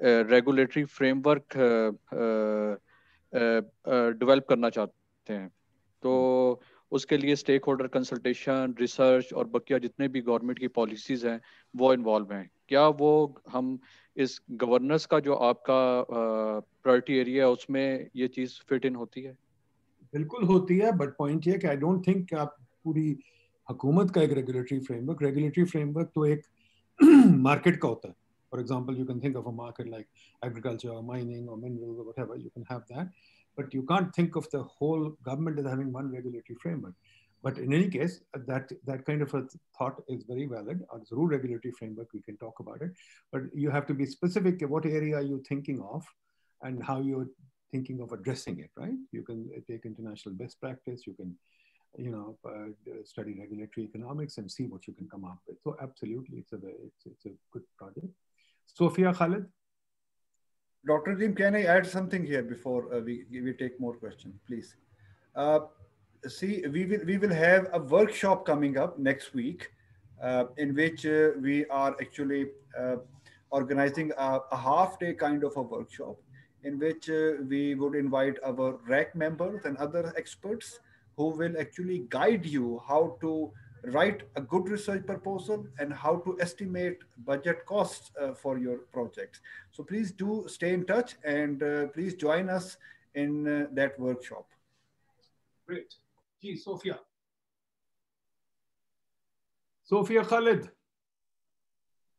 [0.00, 1.56] रेगुलेटरी फ्रेमवर्क
[3.32, 5.48] डेवलप करना चाहते हैं।
[6.02, 6.60] तो
[6.92, 11.40] उसके लिए स्टेक होल्डर कंसल्टेशन रिसर्च और बकिया जितने भी गवर्नमेंट की पॉलिसीज़ हैं,
[11.76, 13.78] वो इन्वॉल्व हैं। क्या वो हम
[14.16, 16.04] इस गवर्नेंस का जो आपका
[16.82, 19.36] प्रायोरिटी एरिया है, उसमें ये चीज़ फिट इन होती है?
[20.14, 23.18] बिल्कुल होती है बट पॉइंट ये कि आई डोंट थिंक आप पूरी
[23.68, 26.42] हुकूमत का एक रेगुलेटरी फ्रेमवर्क रेगुलेटरी फ्रेमवर्क तो एक
[27.26, 28.14] मार्केट का होता है।
[28.50, 30.08] For example, you can think of a market like
[30.42, 33.08] agriculture or mining or minerals or whatever, you can have that.
[33.56, 36.94] But you can't think of the whole government as having one regulatory framework.
[37.42, 39.44] But in any case, that, that kind of a
[39.76, 40.82] thought is very valid.
[40.92, 42.90] A zero regulatory framework, we can talk about it.
[43.32, 46.04] But you have to be specific what area are you thinking of
[46.62, 47.28] and how you're
[47.70, 48.98] thinking of addressing it, right?
[49.12, 51.36] You can uh, take international best practice, you can
[51.96, 55.56] you know, uh, study regulatory economics and see what you can come up with.
[55.62, 58.08] So absolutely, it's a, it's, it's a good project.
[58.74, 59.46] Sophia Khalid?
[60.86, 61.16] Dr.
[61.16, 64.76] Jim, can I add something here before uh, we, we take more questions, please?
[65.34, 65.60] Uh,
[66.26, 69.70] see, we will, we will have a workshop coming up next week
[70.22, 72.46] uh, in which uh, we are actually
[72.78, 72.96] uh,
[73.50, 76.16] organizing a, a, half day kind of a workshop
[76.64, 80.80] in which uh, we would invite our RAC members and other experts
[81.16, 83.50] who will actually guide you how to
[83.91, 89.41] write a good research proposal and how to estimate budget costs uh, for your projects.
[89.71, 92.77] So please do stay in touch and uh, please join us
[93.15, 94.47] in uh, that workshop.
[95.67, 95.95] Great.
[96.41, 96.99] Gee, Sophia.
[99.83, 100.69] Sophia Khalid.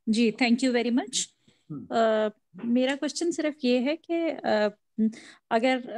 [0.09, 1.29] Ji thank you very much
[1.73, 4.71] मेरा question सिर्फ ये है कि uh,
[5.52, 5.90] अगर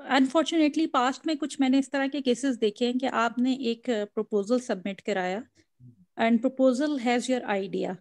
[0.00, 3.82] unfortunately uh, past में कुछ मैंने इस तरह के केसेस देखे हैं कि आपने एक
[3.90, 5.44] प्रपोजल सबमिट कराया
[6.18, 7.96] and proposal has your idea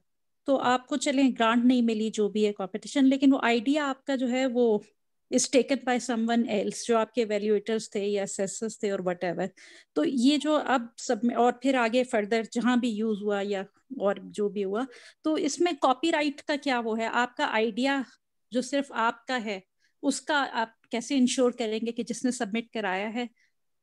[0.45, 4.27] तो आपको चले ग्रांट नहीं मिली जो भी है कॉम्पिटिशन लेकिन वो आइडिया आपका जो
[4.27, 4.83] है वो
[5.31, 9.49] is taken by someone else जो आपके वैल्यूएटर्स थे या असेसर्स थे और वट
[9.95, 13.65] तो ये जो अब सब और फिर आगे फर्दर जहाँ भी यूज़ हुआ या
[13.99, 14.87] और जो भी हुआ
[15.23, 17.07] तो इसमें कॉपीराइट का क्या वो है?
[17.07, 18.05] आपका आइडिया
[18.53, 19.70] जो सिर्फ़ आपका है
[20.03, 23.29] उसका आप कैसे इंश्योर करेंगे कि जिसने सबमिट कराया है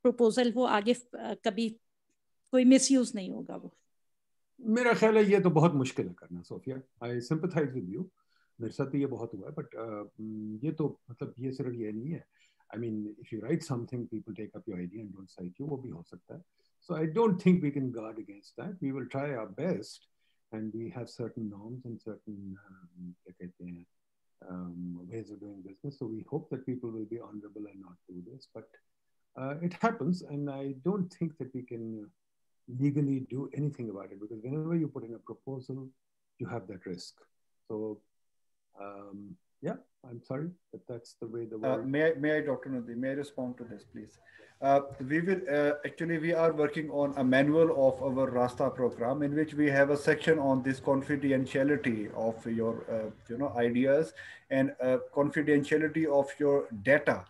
[0.04, 1.68] प्रपोजल वो आगे कभी
[2.52, 3.74] कोई मिसयूज नहीं होगा वो?
[4.60, 6.80] मेरा ख्याल है ये तो बहुत मुश्किल है करना, Sophia.
[7.04, 8.08] I sympathise with you
[8.58, 9.74] मेरे साथ ये बहुत हुआ है बट
[10.64, 12.24] ये तो मतलब ये सिर्फ़ ये नहीं है।
[12.70, 15.66] I mean if you write something people take up your idea and don't cite you
[15.66, 16.42] वो भी हो सकता है।
[16.88, 20.08] So I don't think we can guard against that we will try our best
[20.52, 23.84] and we have certain norms and certain क्या कहते हैं
[24.48, 25.98] um, ways of doing business.
[25.98, 28.48] So we hope that people will be honorable and not do this.
[28.54, 28.68] But
[29.40, 32.10] uh, it happens, and I don't think that we can
[32.78, 35.88] legally do anything about it because whenever you put in a proposal,
[36.38, 37.14] you have that risk.
[37.68, 38.00] So
[38.80, 39.75] um, yeah,
[40.09, 41.81] I'm sorry, but that's the way the uh, world.
[41.81, 42.69] Uh, may I, may I, Dr.
[42.69, 44.17] Nadi, may I respond to this, please?
[44.61, 49.21] Uh, we will uh, actually we are working on a manual of our Rasta program
[49.21, 54.13] in which we have a section on this confidentiality of your uh, you know ideas
[54.49, 57.23] and uh, confidentiality of your data.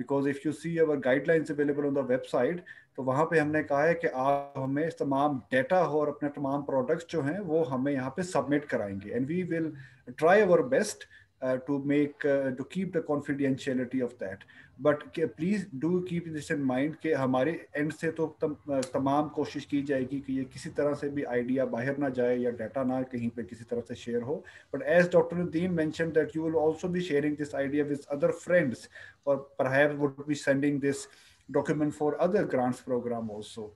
[0.00, 2.58] because if you see our guidelines available on the website,
[2.96, 7.06] तो वहाँ पे हमने कहा है कि आप हमें तमाम डेटा और अपने तमाम प्रोडक्ट्स
[7.10, 9.72] जो हैं वो हमें यहाँ पे सबमिट कराएंगे and we will
[10.18, 11.04] try our best
[11.44, 14.38] uh, to make uh, to keep the confidentiality of that
[14.80, 15.02] but
[15.36, 18.56] please do keep this in mind कि हमारे एंड से तो तम,
[18.94, 22.50] तमाम कोशिश की जाएगी कि ये किसी तरह से भी आइडिया बाहर ना जाए या
[22.62, 25.36] डाटा ना कहीं पे किसी तरह से शेयर हो but as Dr.
[25.42, 28.88] Nadeem mentioned that you will also be sharing this idea with other friends
[29.24, 31.06] or perhaps would be sending this
[31.50, 33.70] document for other grants program also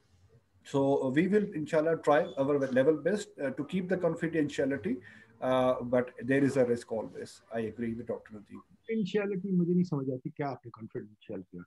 [0.64, 5.75] so we will inshallah try our level best uh, to keep the confidentiality uh, Uh,
[5.81, 7.41] but there is a risk always.
[7.53, 8.33] I agree with Dr.
[8.35, 8.61] Nadeem.
[8.89, 11.59] Confidentiality, मुझे नहीं समझ आती क्या आपने confidentiality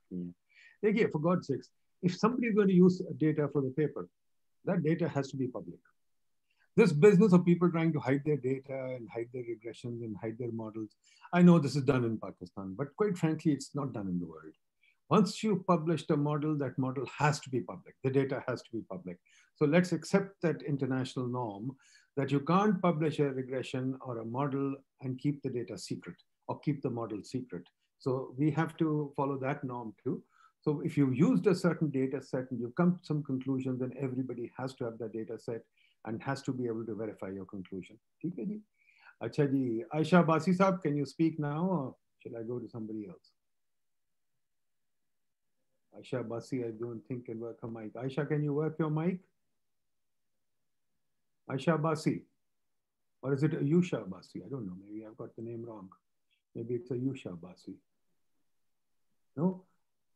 [0.85, 1.71] रखी for God's sakes,
[2.03, 4.09] if somebody is going to use data for the paper,
[4.65, 5.79] that data has to be public.
[6.77, 10.37] This business of people trying to hide their data and hide their regressions and hide
[10.39, 10.91] their models,
[11.33, 14.27] I know this is done in Pakistan, but quite frankly, it's not done in the
[14.27, 14.53] world.
[15.09, 17.95] Once you've published a model, that model has to be public.
[18.03, 19.19] The data has to be public.
[19.55, 21.77] So let's accept that international norm
[22.17, 26.17] that you can't publish a regression or a model and keep the data secret
[26.49, 27.63] or keep the model secret.
[27.99, 30.23] So we have to follow that norm too.
[30.63, 33.93] So if you've used a certain data set and you've come to some conclusion, then
[34.01, 35.63] everybody has to have that data set
[36.07, 37.99] and has to be able to verify your conclusion.
[38.25, 38.61] Okay.
[39.23, 43.31] Aisha Basi saab, can you speak now or should I go to somebody else?
[45.99, 47.95] Aisha Basi, I don't think can work her mic.
[47.95, 49.21] Aisha, can you work your mic?
[51.51, 52.23] Aisha Basi.
[53.23, 54.45] Or is it Ayusha Basi?
[54.45, 54.77] I don't know.
[54.85, 55.89] Maybe I've got the name wrong.
[56.55, 57.75] Maybe it's Ayusha Basi.
[59.37, 59.65] No?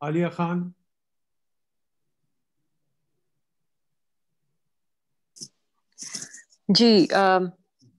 [0.02, 0.74] Alia Khan?
[6.72, 7.52] Ji, um,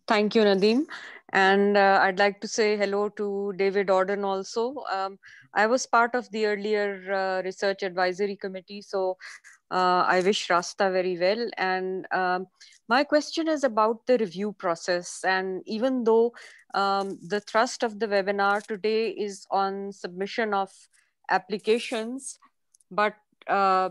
[0.08, 0.86] thank you, Nadeem.
[1.34, 4.84] And uh, I'd like to say hello to David Orden also.
[4.92, 5.18] Um,
[5.54, 9.18] I was part of the earlier uh, research advisory committee, so
[9.72, 11.50] uh, I wish Rasta very well.
[11.58, 12.48] And um,
[12.88, 15.24] my question is about the review process.
[15.24, 16.34] And even though
[16.74, 20.70] um, the thrust of the webinar today is on submission of
[21.30, 22.38] applications,
[22.90, 23.16] but
[23.48, 23.90] uh,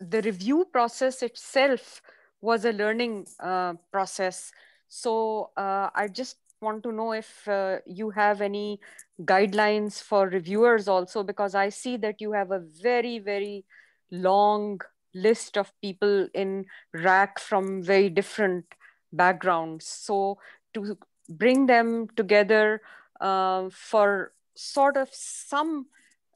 [0.00, 2.02] the review process itself
[2.40, 4.50] was a learning uh, process.
[4.88, 8.80] So uh, I just want to know if uh, you have any
[9.22, 13.64] guidelines for reviewers also, because I see that you have a very, very
[14.10, 14.80] long
[15.14, 18.64] list of people in RAC from very different
[19.12, 19.86] backgrounds.
[19.86, 20.38] So
[20.74, 20.96] to
[21.28, 22.80] bring them together
[23.20, 25.86] uh, for sort of some,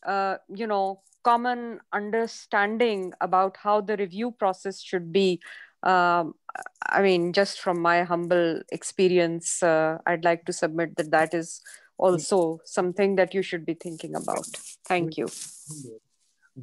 [0.07, 5.41] uh, you know, common understanding about how the review process should be
[5.83, 6.35] um,
[6.83, 11.61] I mean, just from my humble experience, uh, I'd like to submit that that is
[11.99, 14.47] also something that you should be thinking about.
[14.87, 15.27] Thank you.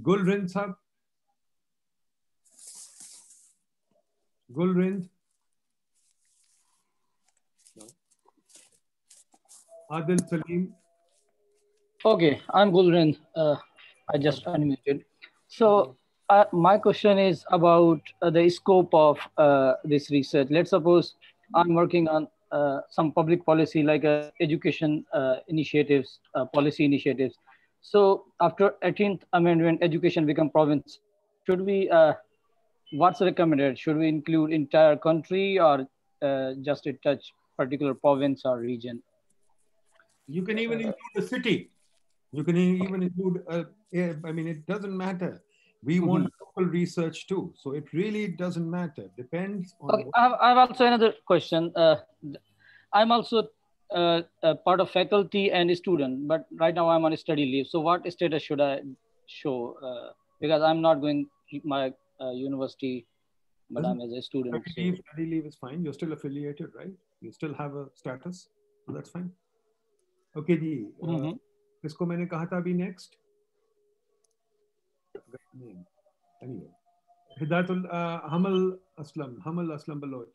[0.02, 0.76] Gulrind sir.
[4.52, 5.10] Gulrind.
[7.76, 7.86] No.
[9.92, 10.74] Adil Salim.
[12.06, 13.18] Okay, I'm Gulrind.
[13.36, 13.56] Uh,
[14.14, 15.04] I just unmuted.
[15.48, 15.96] So
[16.30, 20.48] uh, my question is about uh, the scope of uh, this research.
[20.50, 21.16] Let's suppose
[21.54, 26.20] I'm working on uh, some public policy like uh, education uh, initiatives,
[26.54, 27.38] policy initiatives.
[27.82, 31.00] So after 18th Amendment, education become province.
[31.46, 31.90] Should we,
[32.94, 33.78] what's recommended?
[33.78, 35.88] Should we include entire country or
[36.62, 39.04] just to touch particular province or region?
[40.28, 41.72] You can even include a city.
[42.32, 45.44] You can even include, I mean, it doesn't matter
[45.85, 46.07] we mm-hmm.
[46.07, 47.53] want local research too.
[47.57, 49.11] So it really doesn't matter.
[49.17, 49.95] Depends on.
[49.95, 51.73] Okay, I, have, I have also another question.
[51.77, 51.97] Uh,
[52.93, 53.49] I'm also
[53.95, 54.23] uh,
[54.65, 57.67] part of faculty and student, but right now I'm on a study leave.
[57.67, 58.81] So what status should I
[59.27, 59.77] show?
[59.83, 61.27] Uh, because I'm not going
[61.65, 63.07] my uh, university,
[63.71, 64.55] but I'm as a student.
[64.69, 65.83] Study leave, study leave is fine.
[65.83, 66.93] You're still affiliated, right?
[67.21, 68.49] You still have a status.
[68.87, 69.31] So that's fine.
[70.37, 71.39] Okay, ji mm-hmm.
[71.83, 73.17] किसको मैंने कहा था अभी next?
[75.60, 75.86] name.
[76.42, 76.72] Anyway,
[77.40, 80.28] Hidayatul uh, Hamal Aslam, Hamal Aslam Baloch.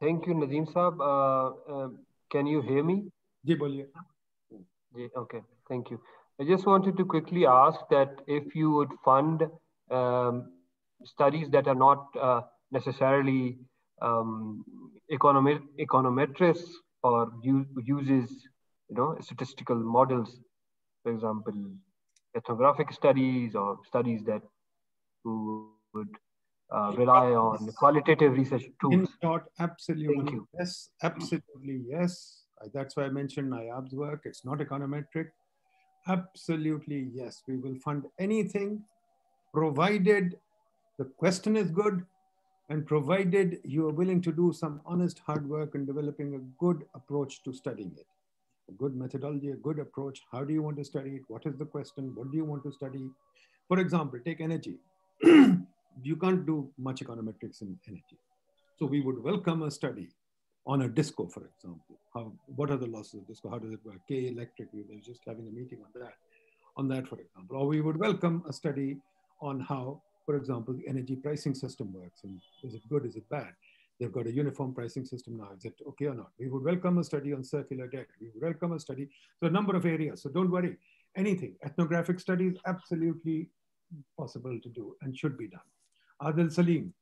[0.00, 0.98] Thank you, Nadeem Saab.
[1.00, 1.88] Uh, uh,
[2.30, 3.04] can you hear me?
[3.46, 3.86] Ji, boliye.
[4.96, 6.00] Ji, okay, thank you.
[6.40, 9.44] I just wanted to quickly ask that if you would fund
[9.90, 10.50] um,
[11.04, 12.40] studies that are not uh,
[12.72, 13.58] necessarily
[14.00, 14.64] um,
[15.12, 16.62] economet econometrics
[17.04, 18.48] or uses
[18.92, 20.38] you know, statistical models,
[21.02, 21.54] for example,
[22.36, 24.42] ethnographic studies or studies that
[25.24, 26.08] would
[26.74, 28.94] uh, rely on qualitative research tools.
[28.94, 30.46] In short, absolutely Thank you.
[30.58, 32.44] yes, absolutely yes.
[32.72, 34.22] That's why I mentioned Nayab's work.
[34.24, 35.28] It's not econometric.
[36.06, 37.42] Absolutely yes.
[37.48, 38.82] We will fund anything
[39.52, 40.36] provided
[40.98, 42.04] the question is good
[42.70, 46.84] and provided you are willing to do some honest hard work in developing a good
[46.94, 48.06] approach to studying it
[48.68, 50.20] a good methodology, a good approach.
[50.30, 51.22] How do you want to study it?
[51.28, 52.12] What is the question?
[52.14, 53.08] What do you want to study?
[53.68, 54.78] For example, take energy.
[55.22, 58.18] you can't do much econometrics in energy.
[58.78, 60.08] So we would welcome a study
[60.66, 61.98] on a disco, for example.
[62.14, 63.50] How, what are the losses of disco?
[63.50, 63.98] How does it work?
[64.08, 66.14] K electric, we were just having a meeting on that,
[66.76, 67.56] on that, for example.
[67.56, 68.96] Or we would welcome a study
[69.40, 72.20] on how, for example, the energy pricing system works.
[72.24, 73.52] And is it good, is it bad?
[74.02, 75.50] They've got a uniform pricing system now.
[75.56, 76.30] Is it okay or not?
[76.36, 78.08] We would welcome a study on circular debt.
[78.20, 79.08] We would welcome a study.
[79.38, 80.22] So a number of areas.
[80.22, 80.76] So don't worry.
[81.16, 81.54] Anything.
[81.64, 83.50] Ethnographic studies, absolutely
[84.18, 85.60] possible to do and should be done.
[86.20, 86.92] Adil Salim.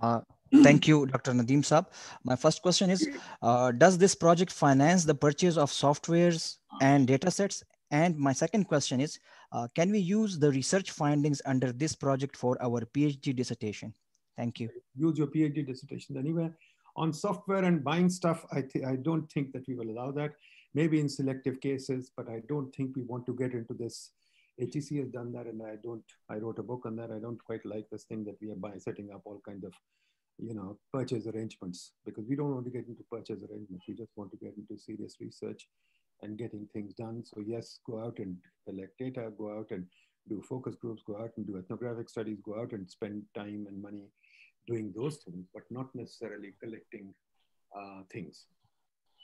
[0.00, 0.20] uh,
[0.62, 1.32] thank you, Dr.
[1.32, 1.88] Nadeem Saab.
[2.24, 3.06] My first question is,
[3.42, 7.62] uh, does this project finance the purchase of softwares and data sets?
[7.90, 9.18] And my second question is,
[9.52, 13.94] uh, can we use the research findings under this project for our PhD dissertation?
[14.36, 14.70] Thank you.
[14.96, 16.56] Use your PhD dissertation anywhere.
[16.96, 20.32] On software and buying stuff, I, I don't think that we will allow that.
[20.74, 24.10] maybe in selective cases, but I don't think we want to get into this.
[24.58, 26.04] HEC has done that, and I don't.
[26.28, 27.10] I wrote a book on that.
[27.10, 29.72] I don't quite like this thing that we are by setting up all kinds of,
[30.38, 33.84] you know, purchase arrangements because we don't want to get into purchase arrangements.
[33.88, 35.68] We just want to get into serious research
[36.24, 37.22] and getting things done.
[37.24, 39.86] So yes, go out and collect data, go out and
[40.28, 43.80] do focus groups, go out and do ethnographic studies, go out and spend time and
[43.80, 44.04] money
[44.66, 47.12] doing those things, but not necessarily collecting
[47.78, 48.46] uh, things.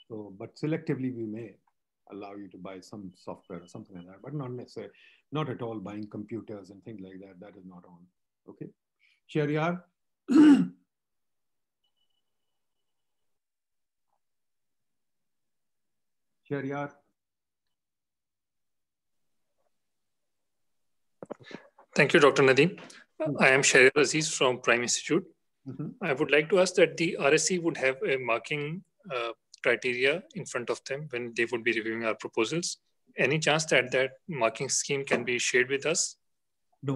[0.07, 1.55] So, but selectively we may
[2.11, 4.93] allow you to buy some software or something like that, but not necessarily,
[5.31, 7.39] not at all buying computers and things like that.
[7.39, 8.05] That is not on.
[8.49, 8.67] Okay.
[9.33, 9.81] Shariar.
[16.51, 16.91] Shariar.
[21.95, 22.43] Thank you, Dr.
[22.43, 22.79] Nadeem.
[23.39, 25.25] I am Shahriar Aziz from Prime Institute.
[25.67, 25.89] Mm -hmm.
[26.09, 28.63] I would like to ask that the RSC would have a marking
[29.15, 29.31] uh,
[29.63, 32.67] criteria in front of them when they would be reviewing our proposals.
[33.25, 34.11] Any chance that that
[34.43, 36.01] marking scheme can be shared with us?
[36.89, 36.95] No.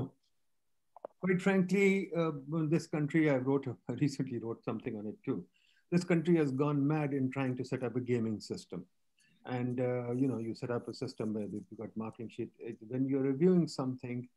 [1.23, 1.87] Quite frankly,
[2.21, 2.31] uh,
[2.73, 5.37] this country, I wrote, I recently wrote something on it too.
[5.91, 8.85] This country has gone mad in trying to set up a gaming system.
[9.45, 12.49] And, uh, you know, you set up a system where you've got marking sheet.
[12.87, 14.27] When you're reviewing something,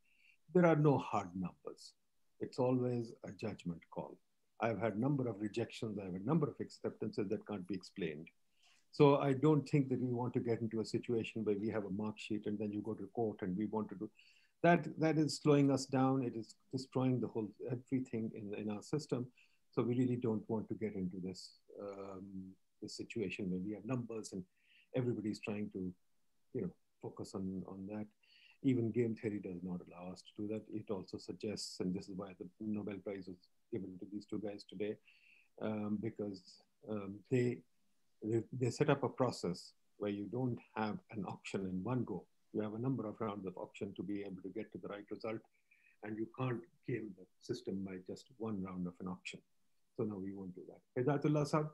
[0.54, 1.92] there are no hard numbers.
[2.40, 4.16] It's always a judgment call.
[4.60, 5.98] I've had number of rejections.
[5.98, 8.28] I've a number of acceptances that can't be explained.
[8.92, 11.84] So I don't think that we want to get into a situation where we have
[11.84, 14.10] a mark sheet and then you go to court and we want to do
[14.62, 14.86] that.
[14.98, 16.24] That is slowing us down.
[16.24, 19.26] It is destroying the whole everything in, in our system.
[19.70, 21.50] So we really don't want to get into this
[21.80, 22.24] um,
[22.82, 24.42] this situation where we have numbers and
[24.94, 25.92] everybody's trying to,
[26.54, 26.70] you know,
[27.02, 28.06] focus on on that
[28.62, 30.62] even game theory does not allow us to do that.
[30.72, 33.36] It also suggests, and this is why the Nobel Prize was
[33.72, 34.96] given to these two guys today,
[35.62, 36.42] um, because
[36.90, 37.58] um, they,
[38.22, 42.24] they, they set up a process where you don't have an auction in one go.
[42.52, 44.88] You have a number of rounds of auction to be able to get to the
[44.88, 45.40] right result,
[46.02, 49.40] and you can't game the system by just one round of an auction.
[49.96, 51.04] So no, we won't do that.
[51.04, 51.68] Hidayatullah Saab?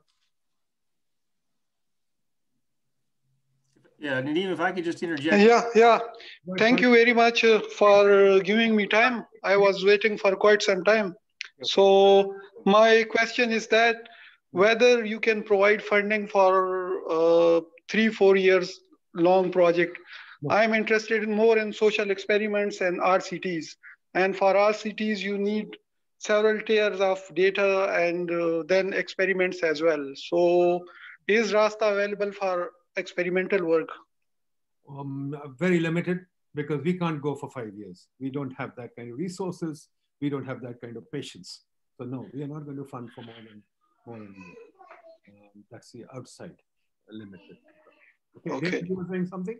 [3.97, 5.41] Yeah, Nadeem, if I could just interject.
[5.41, 5.99] Yeah, yeah.
[6.57, 9.25] Thank you very much uh, for giving me time.
[9.43, 11.15] I was waiting for quite some time.
[11.63, 12.35] So
[12.65, 13.95] my question is that
[14.51, 18.79] whether you can provide funding for uh, three, four years
[19.13, 19.97] long project.
[20.49, 23.75] I'm interested in more in social experiments and RCTs.
[24.13, 25.77] And for RCTs, you need
[26.19, 30.13] several tiers of data and uh, then experiments as well.
[30.15, 30.85] So
[31.27, 33.89] is Rasta available for experimental work?
[34.89, 38.07] Um, very limited because we can't go for five years.
[38.19, 39.89] We don't have that kind of resources.
[40.21, 41.63] We don't have that kind of patience.
[41.97, 43.63] So no, we are not going to fund for more than
[44.05, 44.35] more than
[45.27, 46.55] um, that's the outside
[47.09, 47.57] limited.
[48.37, 48.71] Okay, okay.
[48.71, 49.57] David, you were saying something?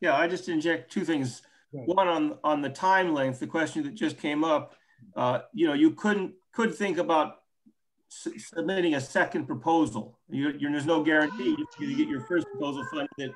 [0.00, 1.42] Yeah, I just inject two things.
[1.72, 1.88] Right.
[1.88, 4.74] One on on the time length, the question that just came up.
[5.16, 7.41] Uh, you know, you couldn't could think about
[8.12, 10.18] submitting a second proposal.
[10.28, 13.30] You, there's no guarantee you get your first proposal funded that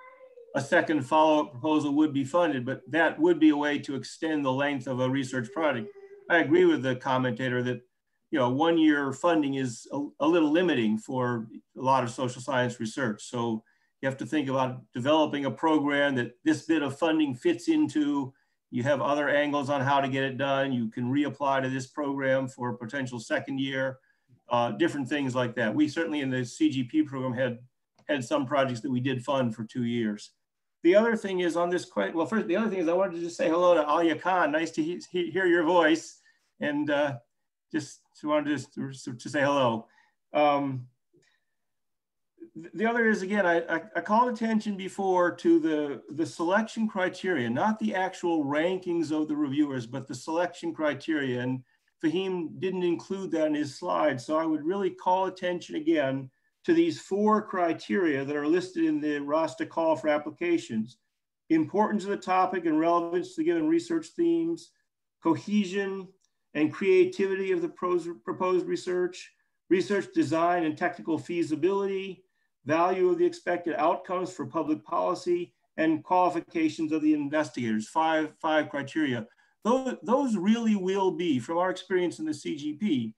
[0.55, 4.45] a second follow-up proposal would be funded, but that would be a way to extend
[4.45, 5.89] the length of a research project.
[6.31, 7.81] I agree with the commentator that
[8.31, 11.47] you know one year funding is a, a little limiting for
[11.79, 13.22] a lot of social science research.
[13.24, 13.62] So
[14.01, 18.33] you have to think about developing a program that this bit of funding fits into.
[18.70, 20.72] You have other angles on how to get it done.
[20.72, 23.99] You can reapply to this program for a potential second year
[24.49, 25.74] uh, different things like that.
[25.74, 27.59] We certainly in the CGP program had
[28.09, 30.30] had some projects that we did fund for two years.
[30.84, 33.14] The other thing is on this question, well, first, the other thing is I wanted
[33.14, 34.53] to just say hello to Alia Khan.
[34.53, 36.20] Nice to he hear your voice
[36.61, 37.16] and uh,
[37.72, 39.86] just wanted to, to, to say hello.
[40.32, 40.86] Um,
[42.74, 47.51] the other is again, I, I, I, called attention before to the, the selection criteria,
[47.51, 51.40] not the actual rankings of the reviewers, but the selection criteria.
[51.40, 51.62] And
[52.05, 54.20] Fahim didn't include that in his slide.
[54.20, 56.30] So I would really call attention again
[56.64, 60.99] to these four criteria that are listed in the RASTA call for applications.
[61.49, 64.72] Importance of the topic and relevance to the given research themes,
[65.22, 66.09] cohesion
[66.55, 67.68] and creativity of the
[68.24, 69.32] proposed research,
[69.70, 72.24] research design and technical feasibility,
[72.64, 78.68] value of the expected outcomes for public policy, and qualifications of the investigators, five, five
[78.70, 79.26] criteria
[79.67, 83.12] those, those really will be, from our experience in the CGP,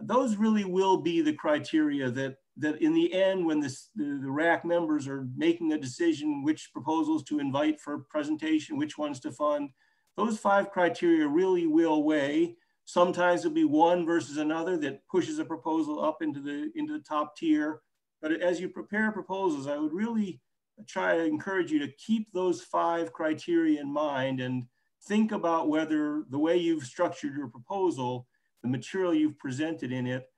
[0.00, 4.30] those really will be the criteria that, that in the end, when this, the, the
[4.30, 9.30] RAC members are making a decision which proposals to invite for presentation, which ones to
[9.30, 9.68] fund,
[10.16, 12.56] those five criteria really will weigh.
[12.86, 17.04] Sometimes it'll be one versus another that pushes a proposal up into the, into the
[17.04, 17.82] top tier.
[18.22, 20.40] But as you prepare proposals, I would really
[20.88, 24.64] try to encourage you to keep those five criteria in mind and
[25.03, 28.27] think about whether the way you've structured your proposal,
[28.61, 30.29] the material you've presented in it,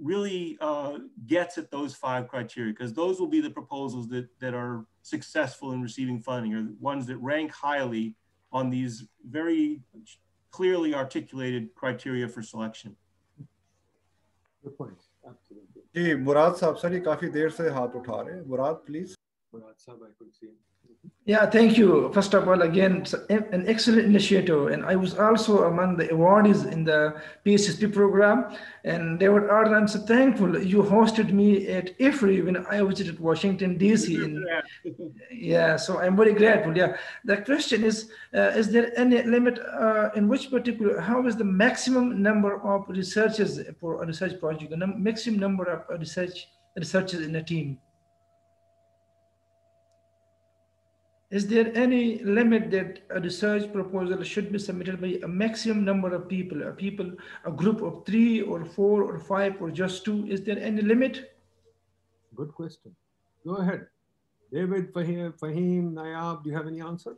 [0.00, 4.54] really uh, gets at those five criteria, because those will be the proposals that, that
[4.54, 8.14] are successful in receiving funding, or ones that rank highly
[8.52, 9.80] on these very
[10.50, 12.96] clearly articulated criteria for selection.
[14.62, 15.00] Good point.
[15.26, 15.82] Absolutely.
[15.94, 19.14] जी मुराद साहब sir ये काफी देर से हाथ उठा रहे हैं मुराद please
[19.52, 20.48] Murad Sahab, I could see.
[21.25, 22.11] yeah, thank you.
[22.13, 24.67] First of all, again, an excellent initiative.
[24.67, 27.15] And I was also among the awardees in the
[27.45, 28.53] PSSP program.
[28.83, 33.77] And David Orden, I'm so thankful you hosted me at IFPRI when I visited Washington,
[33.77, 34.15] D.C.
[34.15, 34.45] In,
[35.31, 36.75] yeah, so I'm very grateful.
[36.75, 36.97] Yeah.
[37.23, 41.45] The question is, uh, is there any limit uh, in which particular, how is the
[41.45, 47.21] maximum number of researchers for a research project, the num maximum number of research researchers
[47.21, 47.79] in a team?
[51.37, 56.13] Is there any limit that a research proposal should be submitted by a maximum number
[56.13, 57.11] of people, a people,
[57.43, 60.27] a group of three or four or five or just two?
[60.27, 61.33] Is there any limit?
[62.35, 62.95] Good question.
[63.47, 63.87] Go ahead.
[64.51, 67.15] David, Fahim, Fahim Nayab, do you have any answer?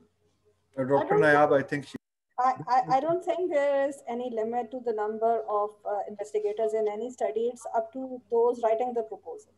[0.80, 1.16] Uh, Dr.
[1.16, 1.98] Nayab, I think she.
[2.40, 6.74] I, I, I, don't think there is any limit to the number of uh, investigators
[6.74, 7.50] in any study.
[7.52, 9.52] It's up to those writing the proposal.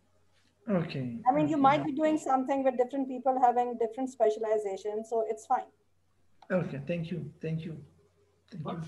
[0.70, 1.18] Okay.
[1.28, 5.46] I mean, you might be doing something with different people having different specialization, so it's
[5.46, 5.72] fine.
[6.52, 7.78] Okay, thank you, thank you.
[8.52, 8.82] Thank but, you.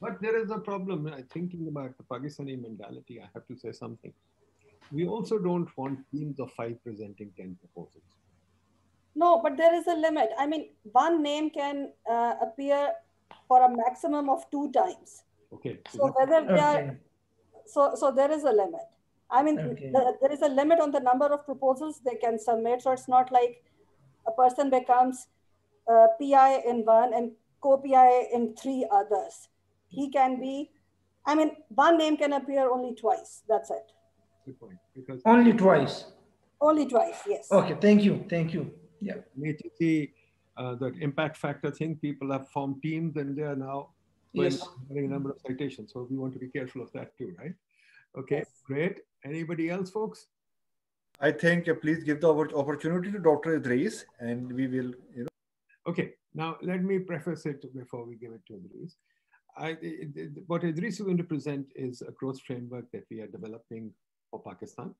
[0.00, 1.06] but there is a problem.
[1.06, 3.20] I thinking about the Pakistani mentality.
[3.20, 4.12] I have to say something.
[4.90, 8.04] We also don't want teams of five presenting ten proposals.
[9.14, 10.30] No, but there is a limit.
[10.38, 12.92] I mean, one name can uh, appear
[13.48, 15.22] for a maximum of two times.
[15.52, 15.78] Okay.
[15.90, 16.98] So whether they are,
[17.66, 18.86] so so there is a limit.
[19.32, 19.90] I mean, okay.
[19.90, 22.82] the, there is a limit on the number of proposals they can submit.
[22.82, 23.64] So it's not like
[24.26, 25.26] a person becomes
[25.88, 29.48] a PI in one and co-PI in three others.
[29.88, 30.70] He can be,
[31.26, 33.42] I mean, one name can appear only twice.
[33.48, 33.92] That's it.
[34.44, 34.78] Good point.
[34.94, 36.04] Because only twice.
[36.60, 37.50] Only twice, yes.
[37.50, 38.24] Okay, thank you.
[38.28, 38.70] Thank you.
[39.00, 39.14] Yeah.
[39.42, 40.10] HEC,
[40.56, 43.88] uh, the impact factor thing, people have formed teams and they are now
[44.32, 44.66] yes.
[44.88, 45.92] having a number of citations.
[45.92, 47.54] So we want to be careful of that too, right?
[48.16, 48.62] Okay, yes.
[48.64, 49.00] great.
[49.24, 50.26] Anybody else, folks?
[51.20, 53.60] I think uh, please give the opportunity to Dr.
[53.60, 55.28] Idrees and we will, you know.
[55.86, 58.94] Okay, now let me preface it before we give it to Idrees.
[59.56, 59.76] I,
[60.46, 63.92] what Idrees is going to present is a growth framework that we are developing
[64.30, 64.94] for Pakistan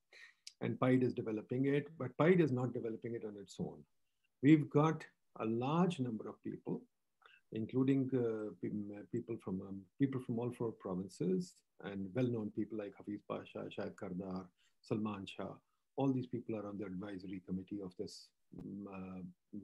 [0.61, 3.79] and PIDE is developing it, but PIDE is not developing it on its own.
[4.43, 5.05] We've got
[5.41, 6.83] a large number of people,
[7.53, 13.21] including uh, people from um, people from all four provinces, and well-known people like Hafiz
[13.29, 14.47] Pasha, Shahid Kardar,
[14.81, 15.55] Salman Shah.
[15.97, 18.29] All these people are on the advisory committee of this,
[18.59, 19.21] um, uh,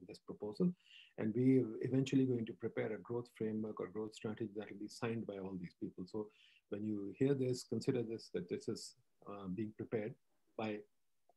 [0.06, 0.72] this proposal.
[1.16, 4.78] And we are eventually going to prepare a growth framework or growth strategy that will
[4.78, 6.04] be signed by all these people.
[6.06, 6.28] So
[6.68, 8.94] when you hear this, consider this, that this is
[9.28, 10.14] uh, being prepared
[10.56, 10.68] by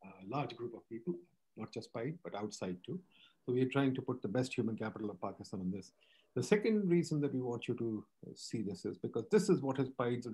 [0.04, 1.16] a large group of people,
[1.58, 3.00] not just PIDE, but outside too.
[3.46, 5.92] So we are trying to put the best human capital of Pakistan on this.
[6.36, 8.06] The second reason that we want you to
[8.36, 10.28] see this is because this is what is PIDE's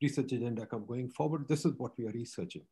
[0.00, 1.46] research agenda come going forward.
[1.48, 2.62] This is what we are researching.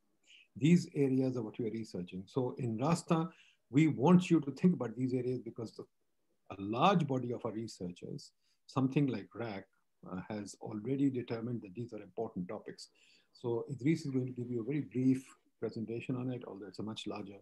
[0.57, 2.25] These areas are what we are researching.
[2.27, 3.29] So in Rasta,
[3.71, 8.33] we want you to think about these areas because a large body of our researchers,
[8.67, 9.65] something like RAC,
[10.11, 12.89] uh, has already determined that these are important topics.
[13.33, 15.25] So Idrees is going to give you a very brief
[15.61, 17.39] presentation on it, although it's a much larger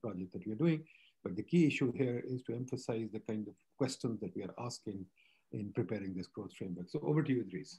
[0.00, 0.84] project that we're doing.
[1.24, 4.54] But the key issue here is to emphasize the kind of questions that we are
[4.58, 5.06] asking
[5.52, 6.90] in preparing this growth framework.
[6.90, 7.78] So over to you, Idrees.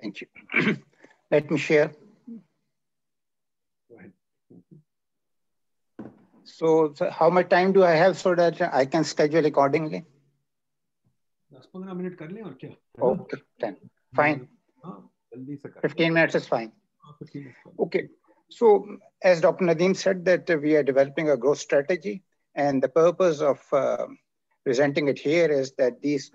[0.00, 0.26] Thank you.
[1.30, 1.92] Let me share.
[3.88, 4.12] Go ahead.
[6.44, 10.04] So, so, how much time do I have so that I can schedule accordingly?
[13.00, 13.76] Okay, 10.
[14.14, 14.48] Fine.
[15.82, 16.72] 15 minutes is fine.
[17.78, 18.08] Okay.
[18.50, 19.64] So as Dr.
[19.64, 22.22] Nadeem said that we are developing a growth strategy
[22.54, 24.06] and the purpose of uh,
[24.64, 26.30] presenting it here is that these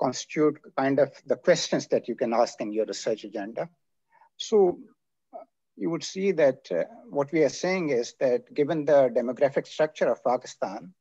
[0.00, 3.68] constitute kind of the questions that you can ask in your research agenda.
[4.36, 4.78] So
[5.76, 10.10] you would see that uh, what we are saying is that given the demographic structure
[10.10, 10.92] of Pakistan,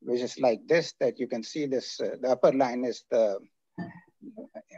[0.00, 3.38] which is like this, that you can see this, uh, the upper line is the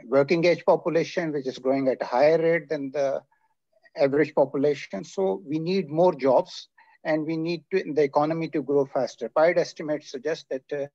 [0.05, 3.21] working age population, which is growing at a higher rate than the
[3.97, 5.03] average population.
[5.03, 6.69] So we need more jobs
[7.03, 9.29] and we need to, the economy to grow faster.
[9.29, 10.87] PIDE estimates suggest that uh,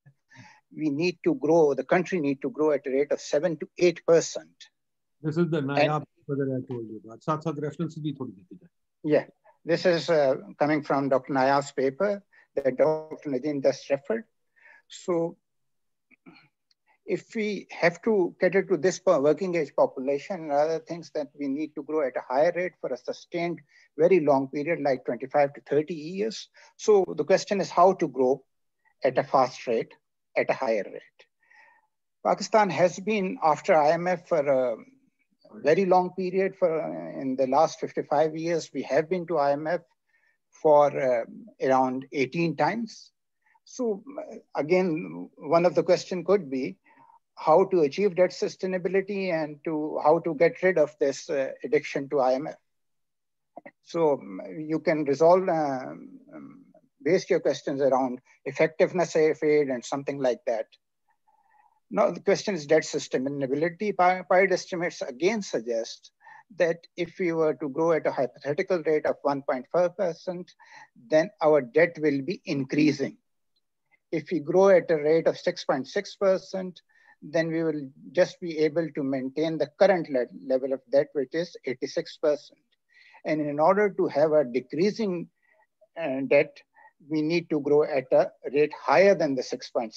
[0.75, 3.67] we need to grow, the country need to grow at a rate of 7 to
[3.79, 4.35] 8%.
[5.21, 7.23] This is the Nayab that I told you about.
[9.03, 9.25] Yeah,
[9.65, 11.33] this is uh, coming from Dr.
[11.33, 12.23] Nayab's paper
[12.55, 13.29] that Dr.
[13.29, 14.23] Nadeem just referred.
[14.87, 15.37] So
[17.15, 21.49] if we have to cater to this working age population and other things that we
[21.49, 23.59] need to grow at a higher rate for a sustained
[23.97, 26.47] very long period like 25 to 30 years.
[26.77, 28.45] So the question is how to grow
[29.03, 29.93] at a fast rate,
[30.37, 31.19] at a higher rate.
[32.25, 34.77] Pakistan has been after IMF for a
[35.55, 36.71] very long period for
[37.19, 39.81] in the last 55 years, we have been to IMF
[40.61, 41.25] for uh,
[41.61, 43.11] around 18 times.
[43.65, 44.01] So
[44.55, 46.77] again, one of the question could be
[47.41, 52.07] how to achieve debt sustainability and to how to get rid of this uh, addiction
[52.09, 52.55] to IMF.
[53.83, 56.65] So um, you can resolve, um, um,
[57.03, 60.67] base your questions around effectiveness of aid and something like that.
[61.89, 63.95] Now the question is debt sustainability.
[63.97, 66.11] PIDE estimates again suggest
[66.57, 70.47] that if we were to grow at a hypothetical rate of 1.5%,
[71.09, 73.17] then our debt will be increasing.
[74.11, 76.73] If we grow at a rate of 6.6%,
[77.21, 81.33] then we will just be able to maintain the current le level of debt, which
[81.33, 82.37] is 86%.
[83.25, 85.29] And in order to have a decreasing
[86.01, 86.57] uh, debt,
[87.09, 89.93] we need to grow at a rate higher than the 6.6%,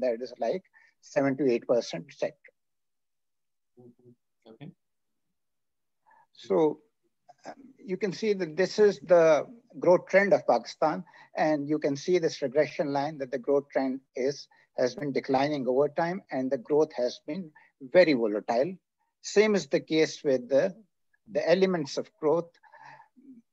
[0.00, 0.62] that is like
[1.00, 2.36] 7 to 8% sector.
[4.46, 4.70] Okay.
[6.32, 6.80] So
[7.46, 9.46] um, you can see that this is the
[9.78, 11.04] growth trend of Pakistan,
[11.36, 14.48] and you can see this regression line that the growth trend is
[14.78, 17.50] has been declining over time, and the growth has been
[17.80, 18.74] very volatile.
[19.22, 20.74] Same is the case with the,
[21.30, 22.50] the elements of growth.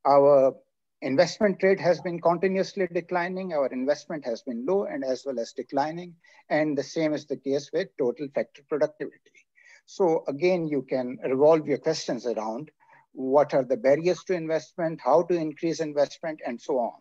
[0.06, 0.54] Our
[1.02, 3.52] investment rate has been continuously declining.
[3.52, 6.14] Our investment has been low and as well as declining.
[6.48, 9.46] And the same is the case with total factor productivity.
[9.86, 12.70] So again, you can revolve your questions around
[13.12, 17.00] what are the barriers to investment, how to increase investment, and so on.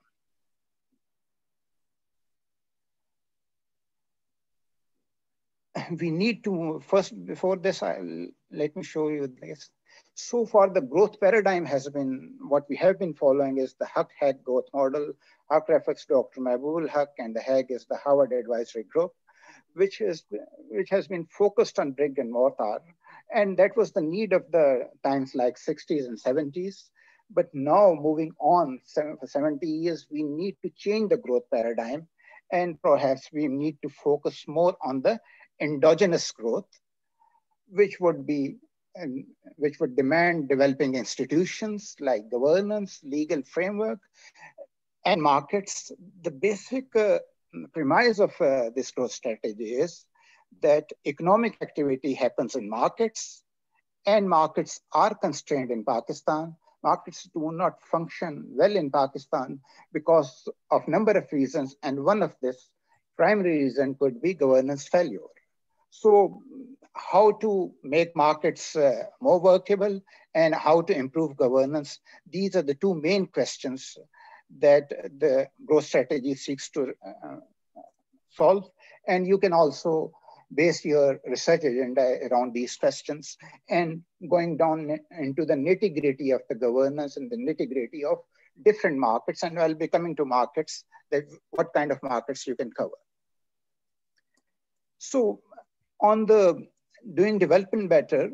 [6.02, 9.70] We need to, first, before this, I'll, let me show you this.
[10.16, 14.10] So far, the growth paradigm has been, what we have been following is the Haq
[14.20, 15.14] Hague growth model.
[15.50, 16.42] Haq refers to Dr.
[16.42, 19.12] Mahbub ul Haq, and the Hague is the Harvard Advisory Group,
[19.74, 20.24] which, is,
[20.70, 22.80] which has been focused on brick and mortar
[23.34, 26.90] and that was the need of the times like 60s and 70s.
[27.30, 32.08] But now moving on for 70 years, we need to change the growth paradigm.
[32.54, 35.20] And perhaps we need to focus more on the
[35.60, 36.68] endogenous growth,
[37.70, 38.58] which would be
[38.96, 39.26] and
[39.58, 44.00] which would demand developing institutions like governance, legal framework,
[45.06, 45.92] and markets.
[46.24, 47.20] The basic uh,
[47.74, 50.06] premise of uh, this growth strategy is
[50.62, 53.44] that economic activity happens in markets
[54.06, 56.56] and markets are constrained in Pakistan.
[56.84, 59.60] Markets do not function well in Pakistan
[59.94, 61.76] because of number of reasons.
[61.84, 62.70] And one of this
[63.18, 65.28] primary reason could be governance failure.
[66.02, 66.44] So
[66.94, 70.00] how to make markets uh, more workable
[70.36, 72.00] and how to improve governance.
[72.30, 73.98] These are the two main questions
[74.60, 77.38] that the growth strategy seeks to uh,
[78.30, 78.70] solve.
[79.08, 80.12] And you can also
[80.54, 83.36] base your research agenda around these questions
[83.68, 88.20] and going down into the nitty gritty of the governance and the nitty gritty of
[88.64, 89.42] different markets.
[89.42, 93.00] And I'll be coming to markets, that what kind of markets you can cover.
[95.00, 95.42] So
[96.02, 96.68] on the
[97.14, 98.32] doing development better,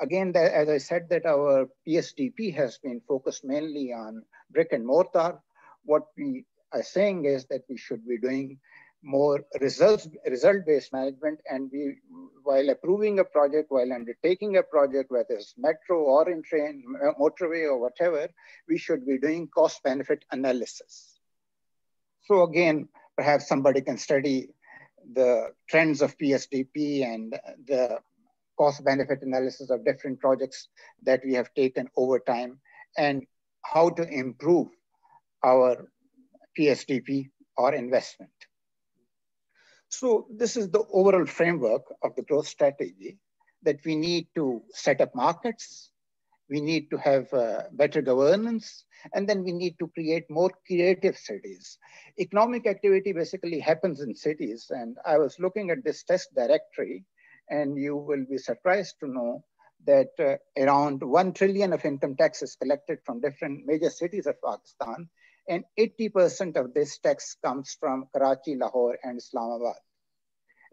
[0.00, 5.38] again, as I said that our PSDP has been focused mainly on brick and mortar.
[5.84, 8.58] What we are saying is that we should be doing
[9.02, 11.96] more results result-based management and we
[12.44, 16.84] while approving a project while undertaking a project whether it's metro or in train
[17.20, 18.28] motorway or whatever
[18.68, 21.18] we should be doing cost benefit analysis
[22.26, 24.48] so again perhaps somebody can study
[25.14, 27.98] the trends of psdp and the
[28.58, 30.68] cost benefit analysis of different projects
[31.02, 32.58] that we have taken over time
[32.96, 33.26] and
[33.62, 34.68] how to improve
[35.44, 35.88] our
[36.58, 38.30] psdp or investment.
[39.88, 43.18] So this is the overall framework of the growth strategy
[43.62, 45.90] that we need to set up markets,
[46.52, 48.84] we need to have uh, better governance,
[49.14, 51.78] and then we need to create more creative cities.
[52.20, 57.04] Economic activity basically happens in cities, and I was looking at this test directory,
[57.48, 59.44] and you will be surprised to know
[59.86, 64.36] that uh, around 1 trillion of income tax is collected from different major cities of
[64.44, 65.08] Pakistan,
[65.48, 69.80] and 80% of this tax comes from Karachi, Lahore, and Islamabad.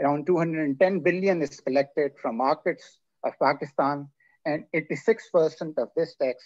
[0.02, 4.10] Around 210 billion is collected from markets of Pakistan,
[4.50, 6.38] and 86% of this tax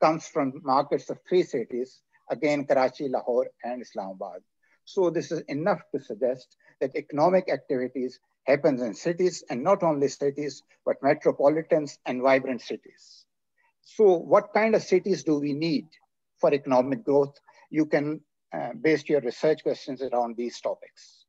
[0.00, 2.00] comes from markets of three cities,
[2.30, 4.40] again, Karachi, Lahore, and Islamabad.
[4.84, 10.08] So this is enough to suggest that economic activities happens in cities and not only
[10.08, 13.24] cities, but metropolitans and vibrant cities.
[13.82, 15.88] So what kind of cities do we need
[16.40, 17.34] for economic growth?
[17.70, 18.20] You can
[18.52, 21.24] uh, base your research questions around these topics.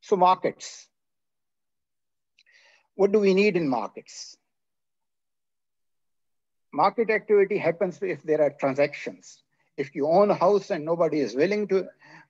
[0.00, 0.88] So markets.
[3.00, 4.36] What do we need in markets?
[6.70, 9.42] Market activity happens if there are transactions.
[9.78, 11.86] If you own a house and nobody is willing to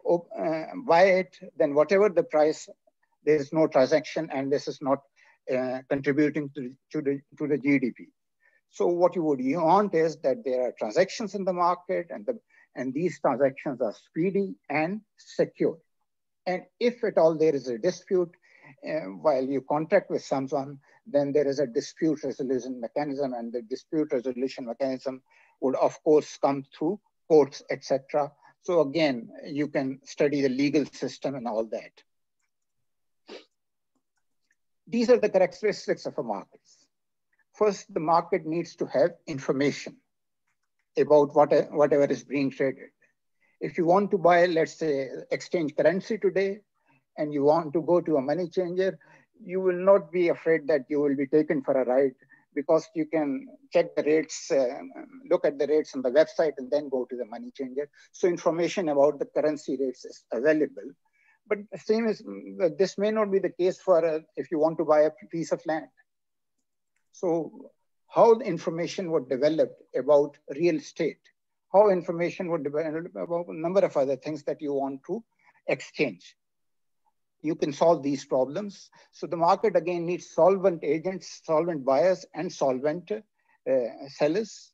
[0.09, 2.69] uh, buy it, then whatever the price,
[3.25, 5.01] there is no transaction and this is not
[5.53, 8.07] uh, contributing to, to, the, to the GDP.
[8.69, 12.39] So what you would want is that there are transactions in the market and, the,
[12.77, 15.79] and these transactions are speedy and secure.
[16.47, 18.31] And if at all there is a dispute,
[18.87, 23.63] Uh, while you contract with someone, then there is a dispute resolution mechanism and the
[23.63, 25.23] dispute resolution mechanism
[25.61, 26.99] would of course come through
[27.29, 28.31] courts, etc.
[28.63, 31.93] So again, you can study the legal system and all that.
[34.87, 36.61] These are the characteristics of a market.
[37.55, 39.97] First, the market needs to have information
[40.99, 42.91] about what, whatever is being traded.
[43.61, 46.61] If you want to buy, let's say, exchange currency today,
[47.21, 48.99] and you want to go to a money changer,
[49.45, 52.15] you will not be afraid that you will be taken for a ride
[52.55, 54.67] because you can check the rates, uh,
[55.31, 57.89] look at the rates on the website and then go to the money changer.
[58.13, 60.89] So information about the currency rates is available.
[61.47, 62.23] But the same is,
[62.79, 65.53] this may not be the case for uh, if you want to buy a piece
[65.53, 65.87] of land.
[67.13, 67.71] So
[68.09, 71.21] how the information would developed about real estate,
[71.73, 75.23] how information would develop about a number of other things that you want to
[75.69, 76.37] exchange
[77.43, 78.91] you can solve these problems.
[79.13, 83.73] So the market again needs solvent agents, solvent buyers and solvent uh,
[84.09, 84.73] sellers,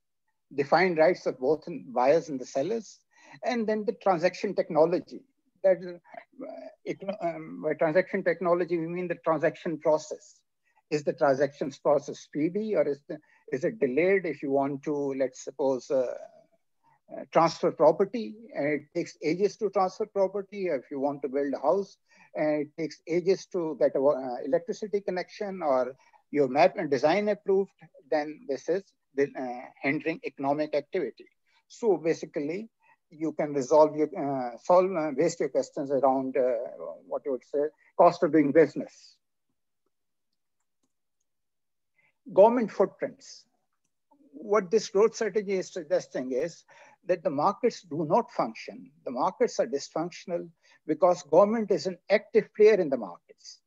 [0.54, 3.00] defined rights of both buyers and the sellers,
[3.44, 5.22] and then the transaction technology.
[5.62, 10.40] That uh, um, by transaction technology, we mean the transaction process.
[10.88, 13.18] Is the transactions process speedy or is, the,
[13.50, 16.14] is it delayed if you want to, let's suppose, uh,
[17.12, 21.54] uh, transfer property and it takes ages to transfer property if you want to build
[21.54, 21.96] a house
[22.36, 25.96] and it takes ages to get a uh, electricity connection or
[26.30, 27.70] your map and design approved
[28.10, 28.82] then this is
[29.14, 31.26] the, uh, hindering economic activity.
[31.68, 32.68] So basically
[33.10, 36.54] you can resolve your uh, solve uh, waste your questions around uh,
[37.06, 37.64] what you would say
[37.96, 39.16] cost of doing business.
[42.32, 43.44] Government footprints.
[44.32, 46.64] What this growth strategy is suggesting is
[47.06, 48.90] that the markets do not function.
[49.04, 50.48] The markets are dysfunctional
[50.86, 53.60] because government is an active player in the markets.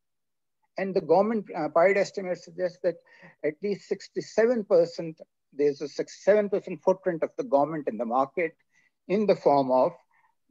[0.78, 2.96] And the government, uh, PIDE estimate suggests that
[3.44, 5.16] at least 67%,
[5.52, 8.56] there's a 67% footprint of the government in the market
[9.08, 9.92] in the form of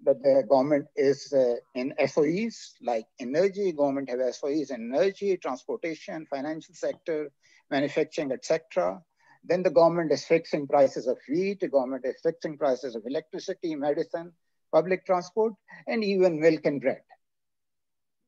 [0.04, 6.26] that the government is uh, in SOEs like energy, government have SOEs in energy, transportation,
[6.26, 7.30] financial sector,
[7.70, 9.02] manufacturing, etc.
[9.44, 13.74] Then the government is fixing prices of wheat, the government is fixing prices of electricity,
[13.74, 14.32] medicine,
[14.72, 15.54] public transport,
[15.86, 17.02] and even milk and bread.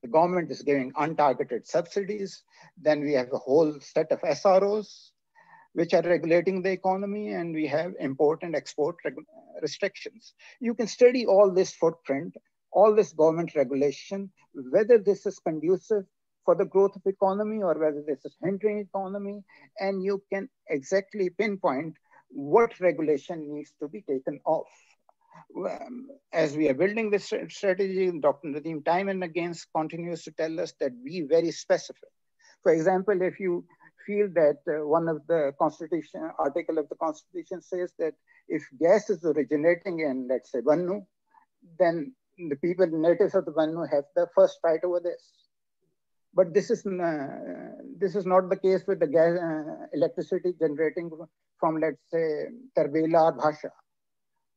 [0.03, 2.43] The government is giving untargeted subsidies.
[2.81, 5.11] Then we have a whole set of SROs,
[5.75, 8.97] which are regulating the economy, and we have import and export
[9.61, 10.33] restrictions.
[10.59, 12.35] You can study all this footprint,
[12.73, 16.07] all this government regulation, whether this is conducive
[16.45, 19.43] for the growth of economy or whether this is hindering economy.
[19.78, 21.95] And you can exactly pinpoint
[22.30, 24.68] what regulation needs to be taken off.
[25.57, 28.49] Um, as we are building this strategy, Dr.
[28.49, 32.09] Nadeem time and again continues to tell us that be very specific.
[32.62, 33.64] For example, if you
[34.07, 38.14] feel that uh, one of the constitution article of the constitution says that
[38.49, 41.05] if gas is originating in, let's say, Bannu,
[41.78, 42.14] then
[42.49, 45.49] the people natives of the Bannu have the first right over this.
[46.33, 47.26] But this is uh,
[47.99, 51.11] this is not the case with the gas uh, electricity generating
[51.59, 53.70] from let's say Tarbela or Bhasha.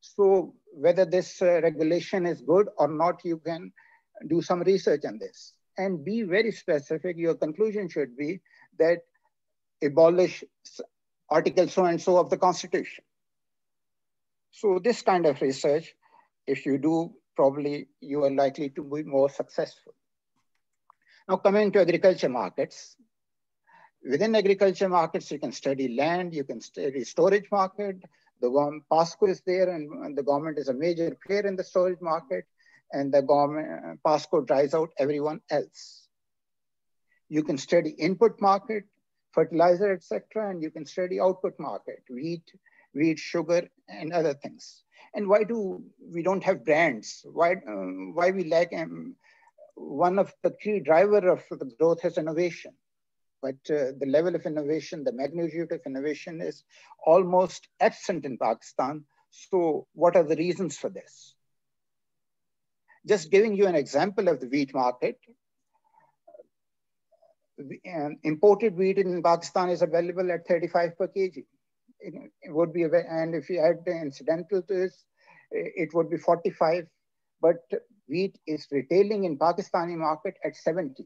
[0.01, 3.71] So whether this uh, regulation is good or not, you can
[4.27, 7.17] do some research on this and be very specific.
[7.17, 8.39] Your conclusion should be
[8.77, 8.99] that
[9.83, 10.43] abolish
[11.29, 13.03] article so and so of the constitution.
[14.51, 15.95] So this kind of research,
[16.45, 19.95] if you do, probably you are likely to be more successful.
[21.27, 22.95] Now coming to agriculture markets,
[24.09, 27.97] within agriculture markets, you can study land, you can study storage market.
[28.41, 28.49] The
[28.91, 32.45] PASSCO is there and the government is a major player in the storage market
[32.91, 36.07] and the government, PASSCO drives out everyone else.
[37.29, 38.83] You can study input market.
[39.33, 40.49] fertilizer, etc.
[40.49, 42.43] And you can study output market, wheat,
[42.93, 44.83] wheat, sugar, and other things.
[45.15, 47.25] And why do we don't have brands?
[47.25, 49.15] Why, um, why we lack, um,
[49.75, 52.73] one of the key driver of the growth is innovation.
[53.41, 56.63] But uh, the level of innovation, the magnitude of innovation is
[57.05, 59.03] almost absent in Pakistan.
[59.31, 61.35] So what are the reasons for this?
[63.05, 65.17] Just giving you an example of the wheat market,
[67.59, 71.43] um, imported wheat in Pakistan is available at 35 per kg.
[71.99, 75.05] It, would be, and if you add the incidental to this,
[75.51, 76.85] it would be 45.
[77.43, 77.63] But
[78.07, 81.05] wheat is retailing in Pakistani market at 70.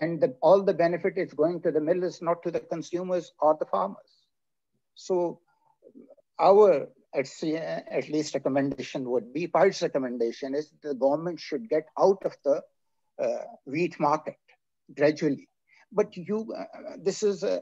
[0.00, 3.56] And the, all the benefit is going to the millers, not to the consumers or
[3.58, 4.12] the farmers.
[4.94, 5.40] So
[6.40, 12.34] our at, least recommendation would be, PIDE's recommendation is the government should get out of
[12.44, 12.62] the
[13.22, 14.36] uh, wheat market
[14.96, 15.48] gradually.
[15.92, 17.60] But you, uh, this is, uh,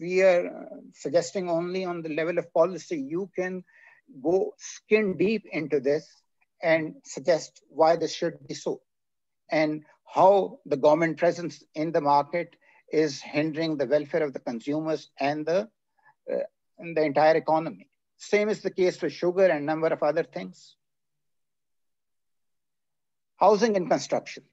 [0.00, 2.98] we are suggesting only on the level of policy.
[3.00, 3.64] You can
[4.22, 6.21] go skin deep into this
[6.62, 8.80] and suggest why this should be so
[9.50, 12.56] and how the government presence in the market
[12.92, 15.68] is hindering the welfare of the consumers and the,
[16.32, 16.36] uh,
[16.78, 17.88] and the entire economy.
[18.18, 20.76] Same is the case for sugar and number of other things.
[23.36, 24.44] Housing and construction.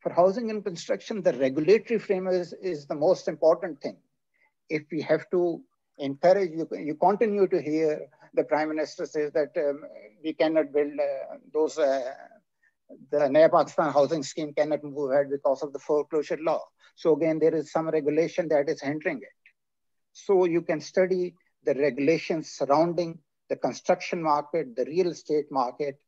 [0.00, 3.96] For housing and construction, the regulatory framework is, is the most important thing.
[4.68, 5.62] If we have to
[5.98, 9.82] encourage, you, you continue to hear the Prime Minister says that um,
[10.24, 12.12] we cannot build uh, those, uh,
[13.10, 16.60] the Naya Pakistan housing scheme cannot move ahead because of the foreclosure law.
[16.94, 19.52] So again, there is some regulation that is hindering it.
[20.12, 21.34] So you can study
[21.64, 23.18] the regulations surrounding
[23.48, 26.00] the construction market, the real estate market,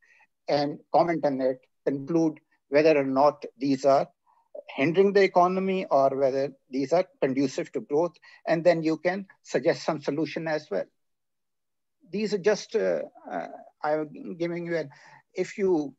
[0.48, 4.06] and comment on it, conclude whether or not these are
[4.68, 8.12] hindering the economy or whether these are conducive to growth.
[8.46, 10.84] And then you can suggest some solution as well.
[12.10, 13.48] These are just, uh, uh,
[13.82, 14.90] I'm giving you an,
[15.34, 15.94] if you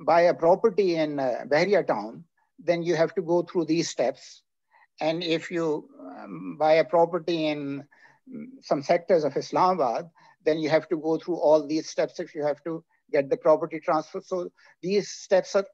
[0.00, 2.24] buy a property in uh, Bahria town,
[2.58, 4.42] then you have to go through these steps.
[5.00, 7.84] And if you um, buy a property in
[8.32, 10.10] mm, some sectors of Islamabad,
[10.44, 13.36] then you have to go through all these steps if you have to get the
[13.36, 14.20] property transfer.
[14.20, 14.50] So
[14.82, 15.66] these steps are,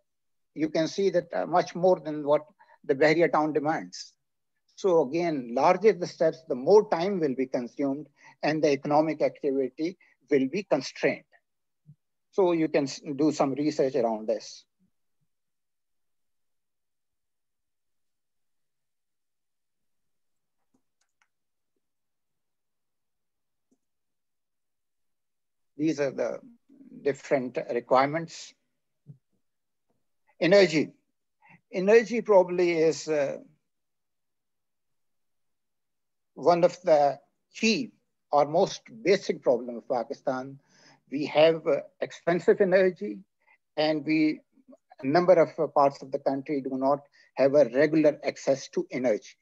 [0.59, 2.45] you can see that uh, much more than what
[2.85, 4.13] the Bahria town demands.
[4.75, 8.07] So again, larger the steps, the more time will be consumed
[8.43, 9.99] and the economic activity
[10.31, 11.25] will be constrained.
[12.31, 12.87] So you can
[13.17, 14.65] do some research around this.
[25.77, 26.41] These are the
[27.03, 28.53] different requirements.
[30.41, 30.93] Energy.
[31.73, 33.39] Energy probably is uh,
[36.35, 37.19] one of the
[37.55, 37.91] key
[38.31, 40.59] or most basic problem of Pakistan.
[41.11, 43.19] We have uh, expensive energy
[43.77, 44.41] and we,
[45.01, 47.01] a number of uh, parts of the country do not
[47.35, 49.37] have a regular access to energy.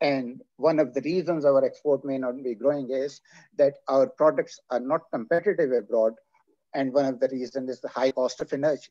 [0.00, 3.20] And one of the reasons our export may not be growing is
[3.56, 6.14] that our products are not competitive abroad
[6.74, 8.88] and one of the reasons is the high cost of energy.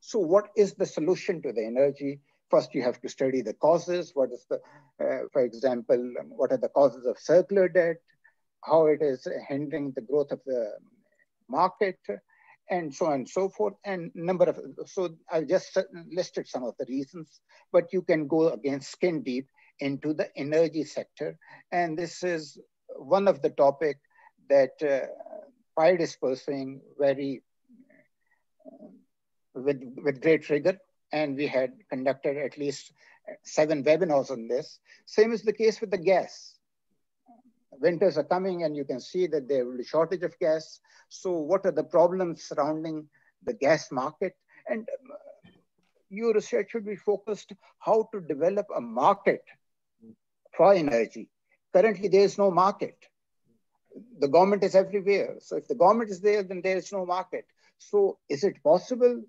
[0.00, 2.20] So what is the solution to the energy?
[2.50, 4.12] First, you have to study the causes.
[4.14, 4.56] What is the,
[5.04, 7.96] uh, for example, um, what are the causes of circular debt?
[8.64, 10.72] How it is hindering the growth of the
[11.48, 11.98] market
[12.70, 15.76] and so on and so forth and number of so i just
[16.10, 17.40] listed some of the reasons
[17.72, 19.46] but you can go again skin deep
[19.80, 21.38] into the energy sector
[21.72, 22.58] and this is
[22.96, 23.98] one of the topic
[24.48, 27.42] that uh, is pursuing very
[29.62, 30.78] with, with great rigor.
[31.12, 32.92] And we had conducted at least
[33.42, 34.78] seven webinars on this.
[35.06, 36.54] Same is the case with the gas.
[37.80, 40.80] Winters are coming and you can see that there will be shortage of gas.
[41.08, 43.08] So what are the problems surrounding
[43.44, 44.34] the gas market?
[44.68, 45.50] And uh,
[46.10, 49.44] your research should be focused how to develop a market
[50.56, 51.30] for energy.
[51.72, 52.96] Currently, there is no market
[54.18, 55.36] the government is everywhere.
[55.40, 57.46] So if the government is there, then there is no market.
[57.78, 59.22] So is it possible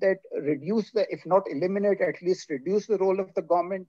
[0.00, 3.88] that reduce the, if not eliminate, at least reduce the role of the government,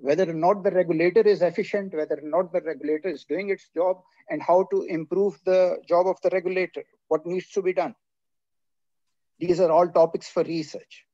[0.00, 3.68] whether or not the regulator is efficient, whether or not the regulator is doing its
[3.74, 4.00] job,
[4.30, 7.94] and how to improve the job of the regulator, what needs to be done.
[9.38, 11.04] These are all topics for research.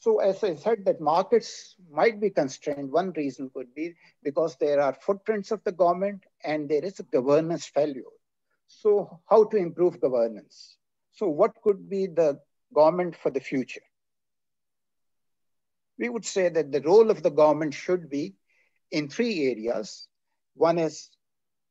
[0.00, 2.90] So as I said, that markets might be constrained.
[2.90, 7.02] One reason could be because there are footprints of the government and there is a
[7.02, 8.02] governance failure.
[8.72, 10.76] So how to improve governance?
[11.12, 12.40] So what could be the
[12.72, 13.82] government for the future?
[15.98, 18.36] We would say that the role of the government should be
[18.92, 20.06] in three areas.
[20.54, 21.10] One is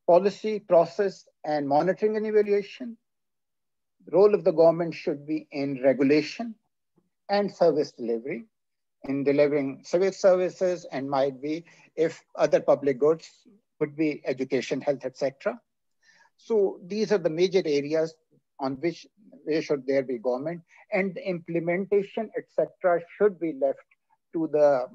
[0.07, 2.97] policy, process, and monitoring and evaluation.
[4.05, 6.53] The role of the government should be in regulation
[7.29, 8.43] and service delivery,
[9.03, 11.63] in delivering civil services and might be
[11.95, 13.29] if other public goods
[13.79, 15.59] could be education, health, etc.
[16.41, 18.15] So these are the major areas
[18.59, 19.05] on which
[19.43, 20.61] where should there be government
[20.91, 23.79] and implementation, etc., should be left
[24.33, 24.87] to the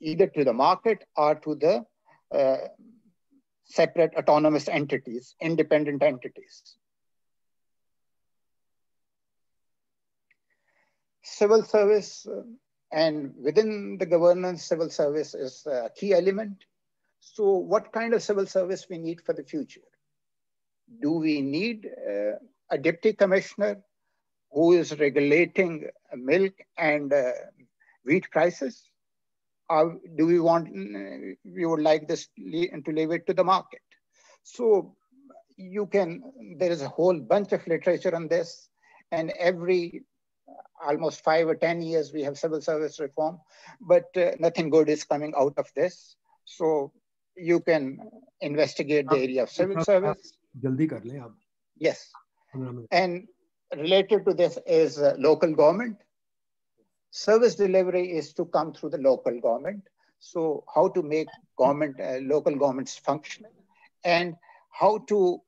[0.00, 1.84] either to the market or to the
[2.32, 2.68] uh,
[3.64, 6.76] separate autonomous entities, independent entities.
[11.22, 12.42] Civil service uh,
[12.92, 16.64] and within the governance, civil service is a key element.
[17.18, 19.80] So what kind of civil service we need for the future?
[21.02, 22.32] Do we need uh,
[22.70, 23.78] a deputy commissioner
[24.50, 27.32] who is regulating milk and uh,
[28.04, 28.82] wheat prices?
[29.68, 33.82] Or do we want, we would like this to leave it to the market?
[34.44, 34.94] So
[35.56, 36.22] you can,
[36.58, 38.68] there is a whole bunch of literature on this
[39.10, 40.04] and every
[40.84, 43.40] almost five or 10 years we have civil service reform,
[43.80, 46.16] but uh, nothing good is coming out of this.
[46.44, 46.92] So
[47.36, 47.98] you can
[48.40, 50.35] investigate the area of civil service.
[51.78, 52.10] Yes.
[52.90, 53.28] And
[53.76, 55.96] related to this is uh, local government.
[57.10, 59.82] Service delivery is to come through the local government.
[60.18, 61.28] So how to make
[61.58, 63.52] government, uh, local governments functional
[64.04, 64.34] and
[64.70, 65.40] how to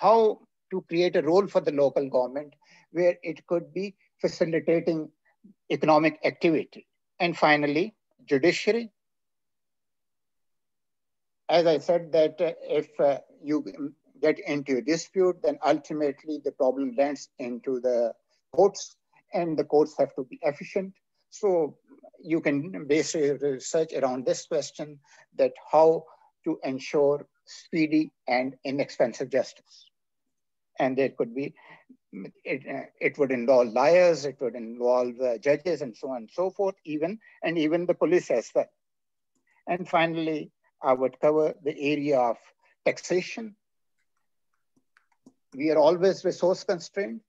[0.00, 0.40] how
[0.70, 2.54] to create a role for the local government
[2.92, 5.10] where it could be facilitating
[5.70, 6.86] economic activity.
[7.18, 7.94] And finally,
[8.26, 8.90] judiciary.
[11.48, 13.64] As I said that uh, if uh, you
[14.20, 18.12] get into a dispute, then ultimately the problem lands into the
[18.52, 18.96] courts
[19.32, 20.92] and the courts have to be efficient.
[21.30, 21.76] So
[22.22, 24.98] you can base research around this question
[25.36, 26.04] that how
[26.44, 29.90] to ensure speedy and inexpensive justice.
[30.78, 31.54] And there could be,
[32.44, 36.50] it, it would involve lawyers, it would involve uh, judges and so on and so
[36.50, 38.70] forth, even, and even the police as well.
[39.66, 40.50] And finally,
[40.82, 42.38] I would cover the area of
[42.84, 43.56] taxation
[45.54, 47.20] we are always resource constrained.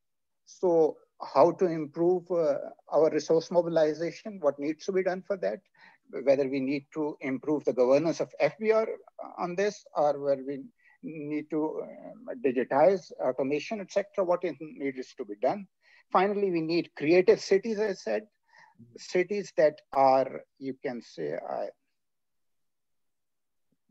[0.45, 0.98] So
[1.34, 2.56] how to improve uh,
[2.91, 5.60] our resource mobilization, what needs to be done for that,
[6.23, 8.88] whether we need to improve the governance of FBR
[9.38, 10.64] on this or where we
[11.03, 14.06] need to um, digitize automation, etc.
[14.23, 15.68] what needs to be done.
[16.11, 18.23] Finally, we need creative cities, I said,
[18.98, 21.68] cities that are, you can say, I,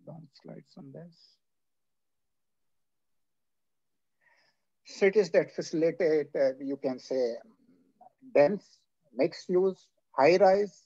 [0.04, 1.39] don't slides on this.
[4.90, 7.34] Cities that facilitate, uh, you can say,
[8.34, 8.78] dense,
[9.14, 9.86] mixed use,
[10.16, 10.82] high rise,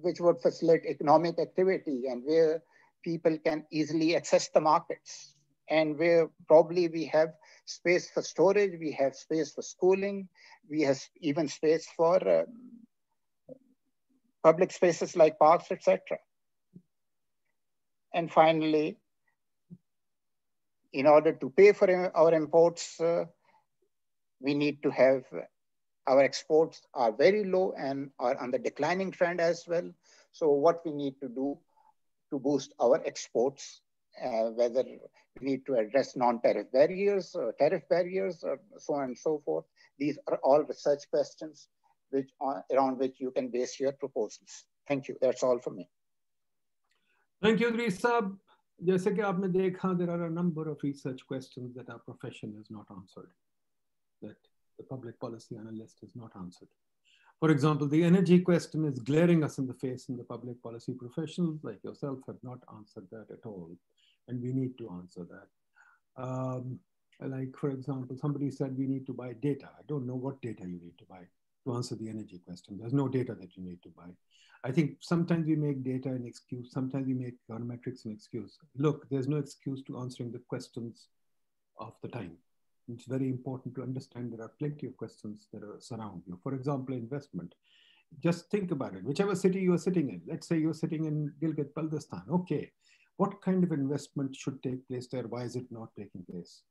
[0.00, 2.62] which would facilitate economic activity and where
[3.04, 5.36] people can easily access the markets
[5.68, 7.32] and where probably we have
[7.64, 10.28] space for storage, we have space for schooling,
[10.68, 12.46] we have even space for um,
[14.42, 16.00] public spaces like parks, etc.
[18.14, 18.98] And finally,
[20.92, 23.24] in order to pay for our imports, uh,
[24.40, 25.24] we need to have
[26.08, 29.88] our exports are very low and are on the declining trend as well.
[30.32, 31.58] So what we need to do
[32.30, 33.82] to boost our exports,
[34.22, 34.98] uh, whether we
[35.40, 39.64] need to address non-tariff barriers or tariff barriers or so on and so forth.
[39.98, 41.68] These are all research questions
[42.10, 44.64] which are, around which you can base your proposals.
[44.88, 45.16] Thank you.
[45.20, 45.88] That's all for me.
[47.42, 48.36] Thank you, Risa.
[48.83, 52.69] जैसे कि आपने देखा there are a number of research questions that our profession has
[52.69, 53.31] not answered
[54.21, 54.37] that
[54.77, 56.69] the public policy analyst has not answered
[57.39, 60.93] for example the energy question is glaring us in the face in the public policy
[60.93, 63.71] professionals like yourself have not answered that at all
[64.27, 65.49] and we need to answer that
[66.23, 66.79] um,
[67.21, 70.61] like for example somebody said we need to buy data i don't know what data
[70.61, 71.23] you need to buy
[71.64, 74.10] to answer the energy question there's no data that you need to buy
[74.64, 78.58] I think sometimes we make data an excuse, sometimes we make econometrics an excuse.
[78.76, 81.08] Look, there's no excuse to answering the questions
[81.78, 82.36] of the time.
[82.88, 86.38] It's very important to understand there are plenty of questions that are surround you.
[86.42, 87.54] For example, investment.
[88.22, 89.04] Just think about it.
[89.04, 92.28] Whichever city you're sitting in, let's say you're sitting in Gilgit Baltistan.
[92.30, 92.70] Okay,
[93.16, 95.26] what kind of investment should take place there?
[95.26, 96.62] Why is it not taking place?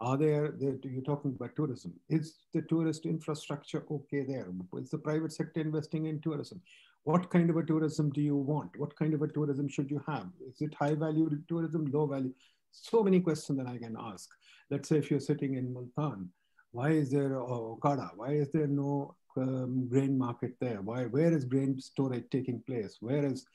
[0.00, 1.94] Are there, you're talking about tourism.
[2.08, 4.46] Is the tourist infrastructure okay there?
[4.78, 6.60] Is the private sector investing in tourism?
[7.04, 8.70] What kind of a tourism do you want?
[8.76, 10.26] What kind of a tourism should you have?
[10.46, 12.34] Is it high value tourism, low value?
[12.82, 14.28] so many questions that I can ask.
[14.70, 16.28] Let's say if you're sitting in Multan,
[16.72, 18.10] why is there Okada?
[18.16, 20.80] Why is there no um, grain market there?
[20.82, 21.04] Why?
[21.04, 22.98] Where is grain storage taking place?
[23.00, 23.46] Where is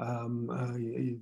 [0.00, 0.72] um, uh,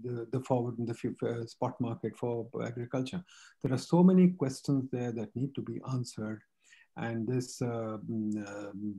[0.04, 3.22] the, the forward and the uh, spot market for agriculture?
[3.62, 6.42] There are so many questions there that need to be answered.
[6.96, 7.98] And this uh,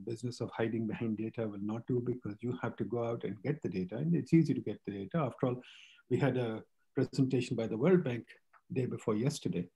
[0.05, 3.41] business of hiding behind data will not do because you have to go out and
[3.43, 3.97] get the data.
[3.97, 5.17] And it's easy to get the data.
[5.17, 5.61] After all,
[6.09, 6.63] we had a
[6.95, 8.25] presentation by the World Bank
[8.71, 9.67] day before yesterday,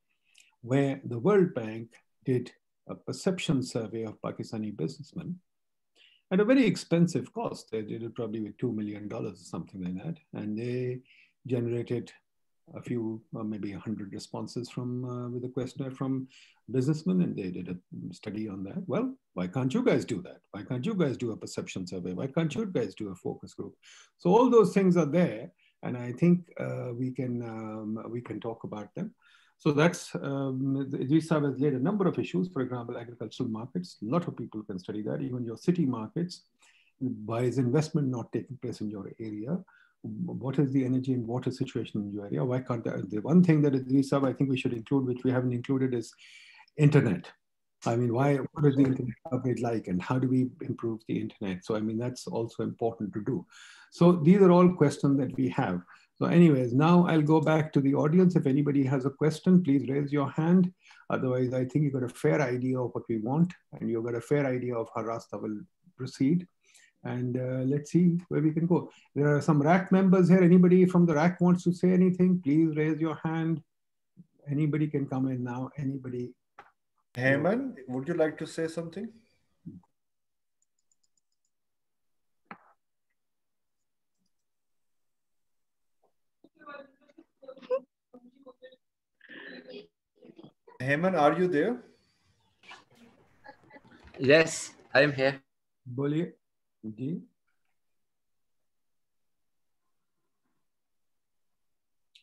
[0.61, 1.89] where the World Bank
[2.23, 2.51] did
[2.87, 5.39] a perception survey of Pakistani businessmen
[6.33, 7.69] at a very expensive cost.
[7.71, 10.17] They did it probably with $2 million or something like that.
[10.33, 11.01] And they
[11.45, 12.11] generated
[12.75, 16.27] a few, or maybe 100 responses from uh, with a questionnaire from
[16.71, 18.81] businessmen, and they did a study on that.
[18.87, 20.39] Well, why can't you guys do that?
[20.51, 22.13] Why can't you guys do a perception survey?
[22.13, 23.75] Why can't you guys do a focus group?
[24.17, 25.51] So all those things are there,
[25.83, 29.13] and I think uh, we can um, we can talk about them.
[29.63, 33.95] So that's, um, GSAB has laid a number of issues, for example, agricultural markets.
[34.01, 36.41] A lot of people can study that, even your city markets.
[36.99, 39.57] Why is investment not taking place in your area?
[40.01, 42.43] What is the energy and water situation in your area?
[42.43, 43.09] Why can't that?
[43.09, 46.13] The one thing that GSAB I think we should include, which we haven't included, is
[46.75, 47.31] internet.
[47.85, 51.63] I mean, why, what is the internet like and how do we improve the internet?
[51.63, 53.45] So, I mean, that's also important to do.
[53.91, 55.81] So these are all questions that we have.
[56.23, 58.37] So anyways, now I'll go back to the audience.
[58.37, 60.71] If anybody has a question, please raise your hand.
[61.09, 64.15] Otherwise, I think you've got a fair idea of what we want and you've got
[64.15, 65.57] a fair idea of how Rasta will
[65.97, 66.47] proceed.
[67.03, 68.89] And uh, let's see where we can go.
[69.13, 70.41] There are some RAC members here.
[70.41, 73.61] Anybody from the RAC wants to say anything, please raise your hand.
[74.49, 75.71] Anybody can come in now.
[75.77, 76.31] Anybody.
[77.15, 79.09] Heyman, would you like to say something?
[90.82, 91.76] Heyman, are you there?
[94.18, 95.40] Yes, I am here.
[95.88, 96.32] बोलिए
[96.84, 97.20] जी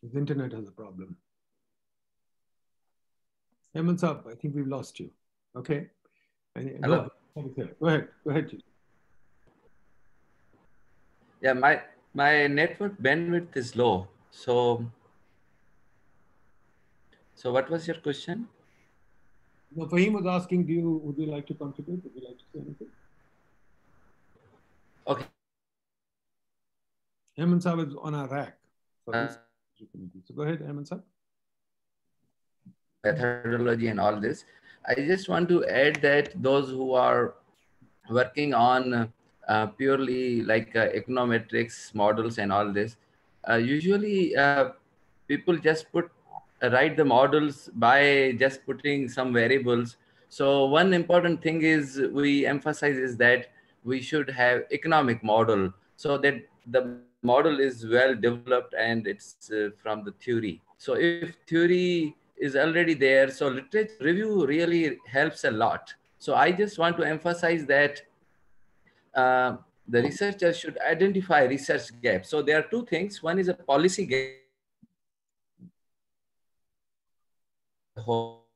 [0.02, 1.16] His internet has a problem.
[3.76, 5.10] Heyman Saab, I think we've lost you.
[5.56, 5.88] Okay.
[6.56, 7.10] Hello.
[7.36, 7.76] Go ahead.
[7.80, 8.08] Go ahead.
[8.24, 8.52] Go ahead.
[11.42, 11.82] Yeah, my
[12.14, 14.86] my network bandwidth is low, so
[17.41, 18.47] so what was your question?
[19.75, 22.03] No, Fahim was asking, do you would you like to contribute?
[22.05, 22.89] Would you like to say anything?
[25.07, 25.25] Okay.
[27.39, 28.59] Hemant Saab is on our RAC.
[29.11, 29.29] Uh,
[30.27, 31.03] so go ahead, Hemant Saab.
[33.05, 34.45] Methodology and all this.
[34.87, 37.35] I just want to add that those who are
[38.11, 39.13] working on
[39.49, 42.97] uh, purely like uh, econometrics models and all this,
[43.49, 44.71] uh, usually uh,
[45.29, 46.11] people just put
[46.69, 49.97] write the models by just putting some variables.
[50.29, 53.51] So one important thing is we emphasize is that
[53.85, 59.71] we should have economic model so that the model is well developed and it's uh,
[59.83, 60.61] from the theory.
[60.79, 65.95] So if theory is already there, so literature review really helps a lot.
[66.19, 68.03] So I just want to emphasize that
[69.15, 69.57] uh,
[69.89, 72.29] the researcher should identify research gaps.
[72.29, 73.23] So there are two things.
[73.23, 74.40] One is a policy gap
[78.01, 78.47] whole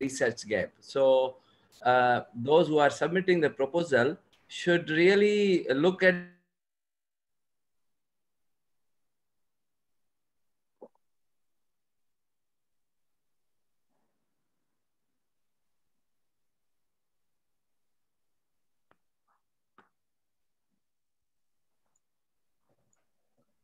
[0.00, 0.70] research gap.
[0.80, 1.36] So
[1.84, 4.16] uh, those who are submitting the proposal
[4.48, 6.14] should really look at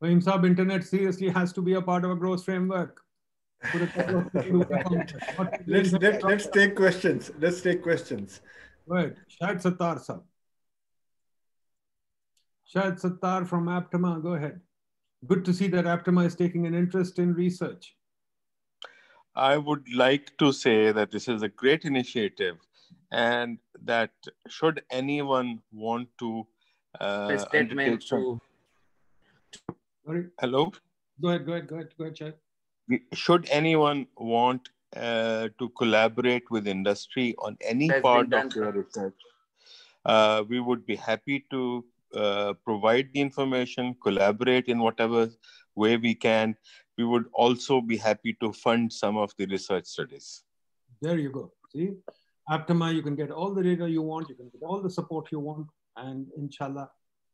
[0.06, 3.00] Fahim Saab, internet seriously has to be a part of a growth framework.
[5.66, 7.32] let's, let, let's take questions.
[7.40, 8.40] Let's take questions.
[8.86, 9.14] Right.
[9.28, 10.20] Shahid Sattar sir.
[12.72, 14.60] Shahid Sattar from APTMA, go ahead.
[15.26, 17.96] Good to see that APTMA is taking an interest in research.
[19.34, 22.58] I would like to say that this is a great initiative
[23.10, 24.12] and that
[24.48, 26.46] should anyone want to
[27.00, 28.40] uh, statement to
[30.06, 30.26] Sorry?
[30.40, 30.72] Hello?
[31.20, 32.34] Go ahead, go ahead, go ahead, go ahead, Chad.
[33.12, 39.14] Should anyone want uh, to collaborate with industry on any part of their research,
[40.04, 41.84] uh, we would be happy to
[42.14, 45.28] uh, provide the information, collaborate in whatever
[45.74, 46.56] way we can.
[46.96, 50.44] We would also be happy to fund some of the research studies.
[51.02, 51.52] There you go.
[51.72, 51.94] See,
[52.48, 55.32] APTMA, you can get all the data you want, you can get all the support
[55.32, 55.66] you want,
[55.96, 56.90] and inshallah,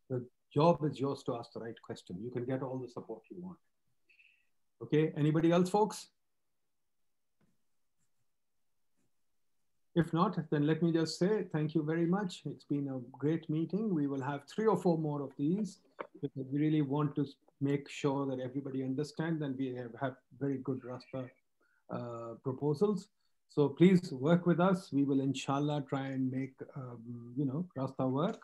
[0.08, 2.16] the job is yours to ask the right question.
[2.22, 3.58] You can get all the support you want.
[4.82, 6.08] Okay, anybody else, folks?
[9.94, 12.42] If not, then let me just say thank you very much.
[12.46, 13.94] It's been a great meeting.
[13.94, 15.80] We will have three or four more of these
[16.20, 17.26] because we really want to
[17.60, 21.30] make sure that everybody understands and we have, have very good Rasta
[21.90, 23.08] uh, proposals.
[23.50, 24.90] So please work with us.
[24.92, 28.40] We will inshallah try and make, um, you know, Rasta work.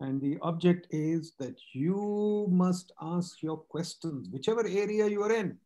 [0.00, 5.58] And the object is that you must ask your questions, whichever area you are in.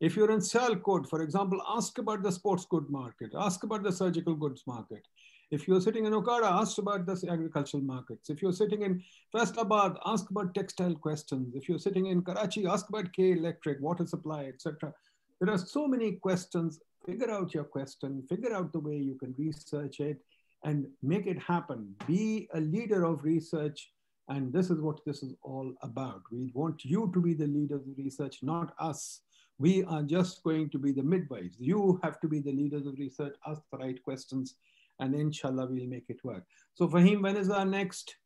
[0.00, 3.92] If you're in Sialkot, for example, ask about the sports good market, ask about the
[3.92, 5.06] surgical goods market.
[5.50, 8.28] If you're sitting in Okara, ask about the agricultural markets.
[8.28, 9.02] If you're sitting in
[9.32, 11.54] Faisalabad, ask about textile questions.
[11.54, 14.92] If you're sitting in Karachi, ask about K electric, water supply, etc.
[15.40, 16.80] There are so many questions.
[17.06, 20.20] Figure out your question, figure out the way you can research it
[20.66, 21.94] and make it happen.
[22.06, 23.90] Be a leader of research.
[24.28, 26.22] And this is what this is all about.
[26.32, 29.20] We want you to be the leader of the research, not us.
[29.58, 31.56] We are just going to be the midwives.
[31.60, 34.56] You have to be the leaders of research, ask the right questions,
[34.98, 36.42] and inshallah, we'll make it work.
[36.74, 38.16] So Fahim, when is our next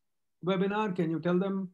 [0.44, 0.96] webinar?
[0.96, 1.68] Can you tell them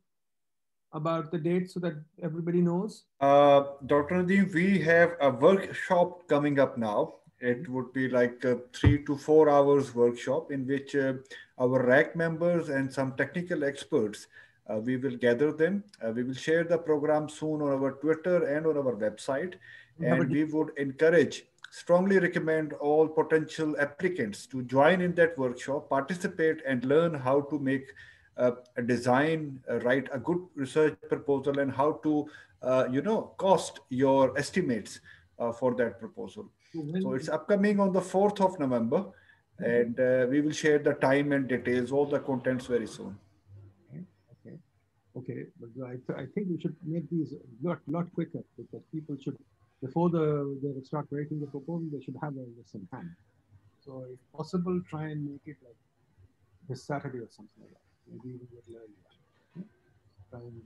[0.93, 3.05] about the date so that everybody knows?
[3.21, 4.17] Uh, Dr.
[4.17, 7.15] Nadeem, we have a workshop coming up now.
[7.41, 11.15] It would be like a three to four hours workshop in which uh,
[11.59, 14.27] our RAC members and some technical experts
[14.69, 15.85] uh, we will gather them.
[16.05, 19.55] Uh, we will share the program soon on our Twitter and on our website.
[20.01, 26.61] And we would encourage, strongly recommend all potential applicants to join in that workshop, participate
[26.67, 27.93] and learn how to make
[28.37, 32.29] uh, a design, uh, write a good research proposal and how to,
[32.63, 35.01] uh, you know, cost your estimates
[35.39, 36.51] uh, for that proposal.
[37.03, 39.07] So it's upcoming on the 4th of November
[39.59, 43.17] and uh, we will share the time and details, all the contents very soon.
[43.93, 44.59] Okay,
[45.17, 48.83] okay, but I, th I think we should make these a lot, lot quicker because
[48.93, 49.39] people should,
[49.81, 50.27] before the
[50.63, 53.11] they start writing the proposal, they should have all this in hand.
[53.85, 55.81] So if possible, try and make it like
[56.69, 57.87] this Saturday or something like that.
[58.11, 59.07] Maybe even a little earlier.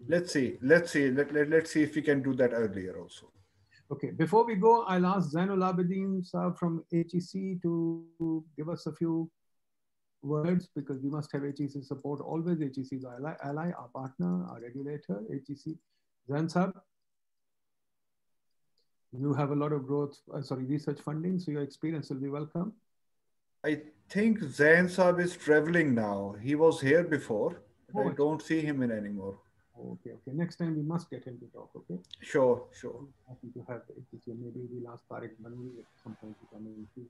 [0.09, 3.30] Let's see, let's see, let, let, let's see if we can do that earlier also.
[3.93, 8.93] Okay, before we go, I'll ask Zainul Abidin sir from HEC to give us a
[8.93, 9.29] few
[10.23, 12.21] words because we must have HEC support.
[12.21, 15.75] Always HEC is our ally, ally, our partner, our regulator, HEC.
[16.29, 16.73] Zansab,
[19.13, 22.29] you have a lot of growth, uh, sorry, research funding, so your experience will be
[22.29, 22.73] welcome.
[23.65, 26.37] I think Zansab is traveling now.
[26.41, 27.63] He was here before.
[27.95, 29.39] Oh, I don't see him in anymore.
[29.81, 30.33] Okay, okay.
[30.33, 31.99] Next time we must get him to talk, okay?
[32.21, 33.05] Sure, sure.
[33.29, 34.21] Happy to have HEC.
[34.27, 37.07] Maybe we'll ask Tariq Banuri at some point to come in.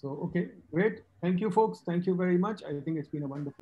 [0.00, 1.02] So, okay, great.
[1.20, 1.80] Thank you, folks.
[1.84, 2.62] Thank you very much.
[2.62, 3.56] I think it's been a wonderful